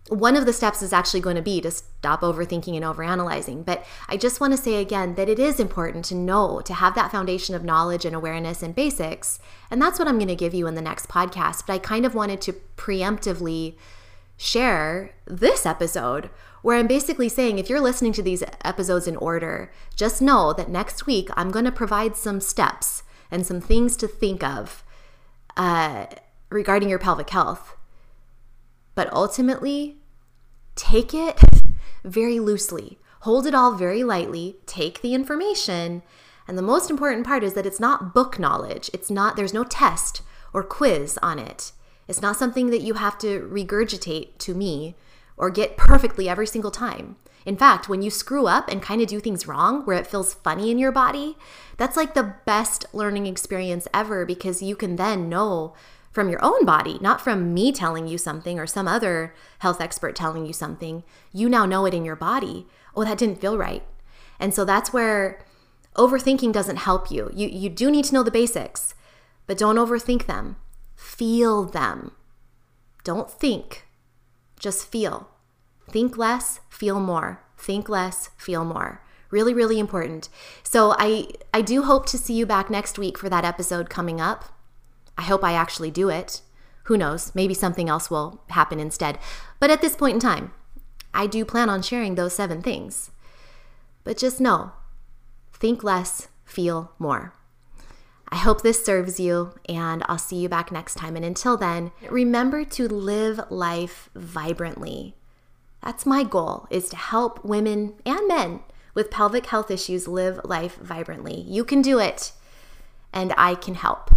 one 0.09 0.35
of 0.35 0.45
the 0.45 0.53
steps 0.53 0.83
is 0.83 0.93
actually 0.93 1.19
going 1.19 1.35
to 1.35 1.41
be 1.41 1.59
to 1.61 1.71
stop 1.71 2.21
overthinking 2.21 2.75
and 2.75 2.85
overanalyzing. 2.85 3.65
But 3.65 3.85
I 4.07 4.17
just 4.17 4.39
want 4.39 4.53
to 4.53 4.61
say 4.61 4.75
again 4.75 5.15
that 5.15 5.29
it 5.29 5.39
is 5.39 5.59
important 5.59 6.05
to 6.05 6.15
know, 6.15 6.61
to 6.61 6.75
have 6.75 6.93
that 6.93 7.11
foundation 7.11 7.55
of 7.55 7.63
knowledge 7.63 8.05
and 8.05 8.15
awareness 8.15 8.61
and 8.61 8.75
basics. 8.75 9.39
And 9.71 9.81
that's 9.81 9.97
what 9.97 10.07
I'm 10.07 10.19
going 10.19 10.27
to 10.27 10.35
give 10.35 10.53
you 10.53 10.67
in 10.67 10.75
the 10.75 10.81
next 10.81 11.09
podcast. 11.09 11.65
But 11.65 11.73
I 11.73 11.79
kind 11.79 12.05
of 12.05 12.13
wanted 12.13 12.39
to 12.41 12.53
preemptively 12.77 13.77
share 14.37 15.15
this 15.25 15.65
episode 15.65 16.29
where 16.61 16.77
I'm 16.77 16.87
basically 16.87 17.29
saying 17.29 17.57
if 17.57 17.69
you're 17.69 17.81
listening 17.81 18.13
to 18.13 18.23
these 18.23 18.43
episodes 18.63 19.07
in 19.07 19.15
order, 19.17 19.71
just 19.95 20.21
know 20.21 20.53
that 20.53 20.69
next 20.69 21.07
week 21.07 21.29
I'm 21.35 21.49
going 21.49 21.65
to 21.65 21.71
provide 21.71 22.15
some 22.15 22.41
steps 22.41 23.01
and 23.31 23.45
some 23.45 23.61
things 23.61 23.97
to 23.97 24.07
think 24.07 24.43
of 24.43 24.83
uh, 25.57 26.05
regarding 26.49 26.89
your 26.89 26.99
pelvic 26.99 27.29
health 27.31 27.74
but 28.95 29.12
ultimately, 29.13 29.97
take 30.75 31.13
it 31.13 31.39
very 32.03 32.39
loosely. 32.39 32.97
Hold 33.21 33.45
it 33.45 33.55
all 33.55 33.73
very 33.73 34.03
lightly. 34.03 34.58
Take 34.65 35.01
the 35.01 35.13
information. 35.13 36.01
And 36.47 36.58
the 36.58 36.62
most 36.62 36.89
important 36.89 37.25
part 37.25 37.43
is 37.43 37.53
that 37.53 37.65
it's 37.65 37.79
not 37.79 38.13
book 38.13 38.39
knowledge. 38.39 38.89
It's 38.93 39.10
not, 39.10 39.36
there's 39.36 39.53
no 39.53 39.63
test 39.63 40.21
or 40.53 40.63
quiz 40.63 41.17
on 41.21 41.39
it. 41.39 41.71
It's 42.08 42.21
not 42.21 42.36
something 42.36 42.69
that 42.69 42.81
you 42.81 42.95
have 42.95 43.17
to 43.19 43.49
regurgitate 43.51 44.38
to 44.39 44.53
me 44.53 44.95
or 45.38 45.49
get 45.49 45.75
perfectly 45.75 46.29
every 46.29 46.47
single 46.47 46.71
time. 46.71 47.15
In 47.45 47.58
fact, 47.58 47.88
when 47.88 48.01
you 48.01 48.10
screw 48.10 48.47
up 48.47 48.69
and 48.69 48.81
kind 48.81 49.01
of 49.01 49.08
do 49.08 49.19
things 49.19 49.47
wrong 49.47 49.84
where 49.86 49.97
it 49.97 50.08
feels 50.08 50.34
funny 50.34 50.71
in 50.71 50.79
your 50.79 50.91
body, 50.91 51.38
that's 51.77 51.97
like 51.97 52.13
the 52.13 52.36
best 52.45 52.86
learning 52.91 53.27
experience 53.27 53.88
ever 53.93 54.25
because 54.25 54.63
you 54.63 54.75
can 54.75 54.95
then 54.95 55.29
know 55.29 55.73
from 56.15 56.30
your 56.30 56.43
own 56.43 56.63
body, 56.63 56.97
not 57.01 57.19
from 57.19 57.54
me 57.54 57.73
telling 57.73 58.08
you 58.08 58.17
something 58.17 58.58
or 58.58 58.65
some 58.65 58.88
other 58.88 59.36
health 59.60 59.82
expert 59.82 60.15
telling 60.15 60.45
you 60.45 60.54
something. 60.54 61.04
You 61.34 61.49
now 61.49 61.65
know 61.65 61.86
it 61.86 61.93
in 61.93 62.06
your 62.06 62.15
body. 62.15 62.67
Oh, 62.95 63.04
that 63.04 63.17
didn't 63.17 63.41
feel 63.41 63.58
right. 63.58 63.84
And 64.39 64.54
so 64.54 64.63
that's 64.63 64.93
where 64.93 65.43
overthinking 65.95 66.54
doesn't 66.54 66.78
help 66.78 67.12
you. 67.12 67.30
You 67.34 67.49
you 67.49 67.69
do 67.69 67.91
need 67.91 68.06
to 68.06 68.13
know 68.13 68.23
the 68.23 68.32
basics, 68.32 68.95
but 69.45 69.58
don't 69.58 69.75
overthink 69.75 70.25
them. 70.25 70.56
Feel 70.95 71.65
them. 71.65 72.13
Don't 73.04 73.30
think, 73.30 73.86
just 74.58 74.88
feel. 74.88 75.30
Think 75.89 76.17
less, 76.17 76.62
feel 76.69 76.99
more. 76.99 77.43
Think 77.58 77.89
less, 77.89 78.30
feel 78.38 78.63
more. 78.63 79.04
Really, 79.30 79.54
really 79.54 79.80
important. 79.80 80.30
So 80.63 80.95
I 80.97 81.28
I 81.54 81.62
do 81.62 81.84
hope 81.84 82.06
to 82.08 82.17
see 82.17 82.36
you 82.36 82.45
back 82.45 82.69
next 82.69 82.97
week 82.97 83.17
for 83.17 83.28
that 83.28 83.43
episode 83.43 83.89
coming 83.89 84.21
up. 84.21 84.54
I 85.17 85.23
hope 85.23 85.43
I 85.43 85.54
actually 85.54 85.91
do 85.91 86.10
it. 86.10 86.41
Who 86.84 86.97
knows? 86.97 87.34
Maybe 87.34 87.54
something 87.54 87.89
else 87.89 88.12
will 88.12 88.43
happen 88.49 88.80
instead. 88.80 89.17
But 89.60 89.71
at 89.71 89.82
this 89.82 89.95
point 89.95 90.15
in 90.15 90.19
time, 90.19 90.51
I 91.13 91.28
do 91.28 91.45
plan 91.45 91.69
on 91.69 91.82
sharing 91.82 92.15
those 92.15 92.34
seven 92.34 92.62
things. 92.62 93.12
But 94.04 94.17
just 94.17 94.39
know 94.39 94.73
think 95.54 95.84
less, 95.84 96.28
feel 96.43 96.91
more. 96.99 97.34
I 98.30 98.36
hope 98.38 98.62
this 98.62 98.84
serves 98.84 99.19
you, 99.19 99.54
and 99.69 100.04
I'll 100.08 100.17
see 100.17 100.36
you 100.36 100.49
back 100.49 100.71
next 100.71 100.95
time. 100.95 101.15
And 101.15 101.23
until 101.23 101.58
then, 101.58 101.91
remember 102.10 102.65
to 102.65 102.88
live 102.88 103.39
life 103.49 104.10
vibrantly. 104.13 105.15
That's 105.82 106.06
my 106.06 106.23
goal 106.23 106.67
is 106.69 106.89
to 106.89 106.97
help 106.97 107.45
women 107.45 107.93
and 108.06 108.28
men 108.28 108.62
with 108.93 109.12
pelvic 109.12 109.45
health 109.47 109.69
issues 109.69 110.08
live 110.08 110.41
life 110.43 110.78
vibrantly. 110.78 111.41
You 111.41 111.63
can 111.63 111.82
do 111.82 111.99
it, 111.99 112.32
and 113.13 113.34
I 113.38 113.56
can 113.56 113.75
help. 113.75 114.12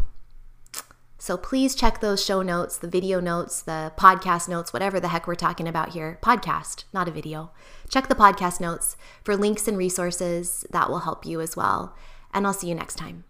So 1.18 1.36
please 1.36 1.74
check 1.74 2.00
those 2.00 2.24
show 2.24 2.42
notes, 2.42 2.78
the 2.78 2.88
video 2.88 3.18
notes, 3.18 3.60
the 3.60 3.92
podcast 3.96 4.48
notes, 4.48 4.72
whatever 4.72 5.00
the 5.00 5.08
heck 5.08 5.26
we're 5.26 5.34
talking 5.34 5.66
about 5.66 5.90
here. 5.90 6.18
Podcast, 6.22 6.84
not 6.92 7.08
a 7.08 7.10
video. 7.10 7.50
Check 7.88 8.06
the 8.08 8.14
podcast 8.14 8.60
notes 8.60 8.96
for 9.24 9.36
links 9.36 9.66
and 9.66 9.76
resources 9.76 10.64
that 10.70 10.88
will 10.88 11.00
help 11.00 11.26
you 11.26 11.40
as 11.40 11.56
well. 11.56 11.94
And 12.32 12.46
I'll 12.46 12.52
see 12.52 12.68
you 12.68 12.74
next 12.74 12.94
time. 12.94 13.24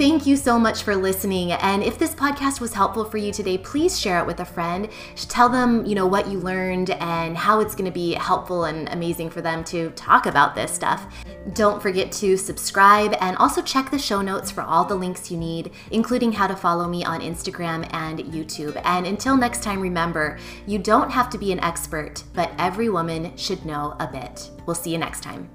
Thank 0.00 0.24
you 0.24 0.34
so 0.34 0.58
much 0.58 0.82
for 0.82 0.96
listening. 0.96 1.52
And 1.52 1.82
if 1.82 1.98
this 1.98 2.14
podcast 2.14 2.58
was 2.58 2.72
helpful 2.72 3.04
for 3.04 3.18
you 3.18 3.30
today, 3.30 3.58
please 3.58 4.00
share 4.00 4.18
it 4.18 4.26
with 4.26 4.40
a 4.40 4.46
friend. 4.46 4.88
Tell 5.14 5.50
them, 5.50 5.84
you 5.84 5.94
know, 5.94 6.06
what 6.06 6.26
you 6.26 6.38
learned 6.40 6.88
and 6.88 7.36
how 7.36 7.60
it's 7.60 7.74
going 7.74 7.84
to 7.84 7.90
be 7.90 8.14
helpful 8.14 8.64
and 8.64 8.88
amazing 8.88 9.28
for 9.28 9.42
them 9.42 9.62
to 9.64 9.90
talk 9.90 10.24
about 10.24 10.54
this 10.54 10.72
stuff. 10.72 11.06
Don't 11.52 11.82
forget 11.82 12.10
to 12.12 12.38
subscribe 12.38 13.14
and 13.20 13.36
also 13.36 13.60
check 13.60 13.90
the 13.90 13.98
show 13.98 14.22
notes 14.22 14.50
for 14.50 14.62
all 14.62 14.86
the 14.86 14.94
links 14.94 15.30
you 15.30 15.36
need, 15.36 15.70
including 15.90 16.32
how 16.32 16.46
to 16.46 16.56
follow 16.56 16.88
me 16.88 17.04
on 17.04 17.20
Instagram 17.20 17.86
and 17.92 18.20
YouTube. 18.20 18.80
And 18.86 19.06
until 19.06 19.36
next 19.36 19.62
time, 19.62 19.82
remember, 19.82 20.38
you 20.66 20.78
don't 20.78 21.10
have 21.10 21.28
to 21.28 21.36
be 21.36 21.52
an 21.52 21.60
expert, 21.60 22.24
but 22.32 22.50
every 22.56 22.88
woman 22.88 23.36
should 23.36 23.66
know 23.66 23.96
a 24.00 24.06
bit. 24.06 24.48
We'll 24.64 24.74
see 24.74 24.92
you 24.92 24.98
next 24.98 25.22
time. 25.22 25.50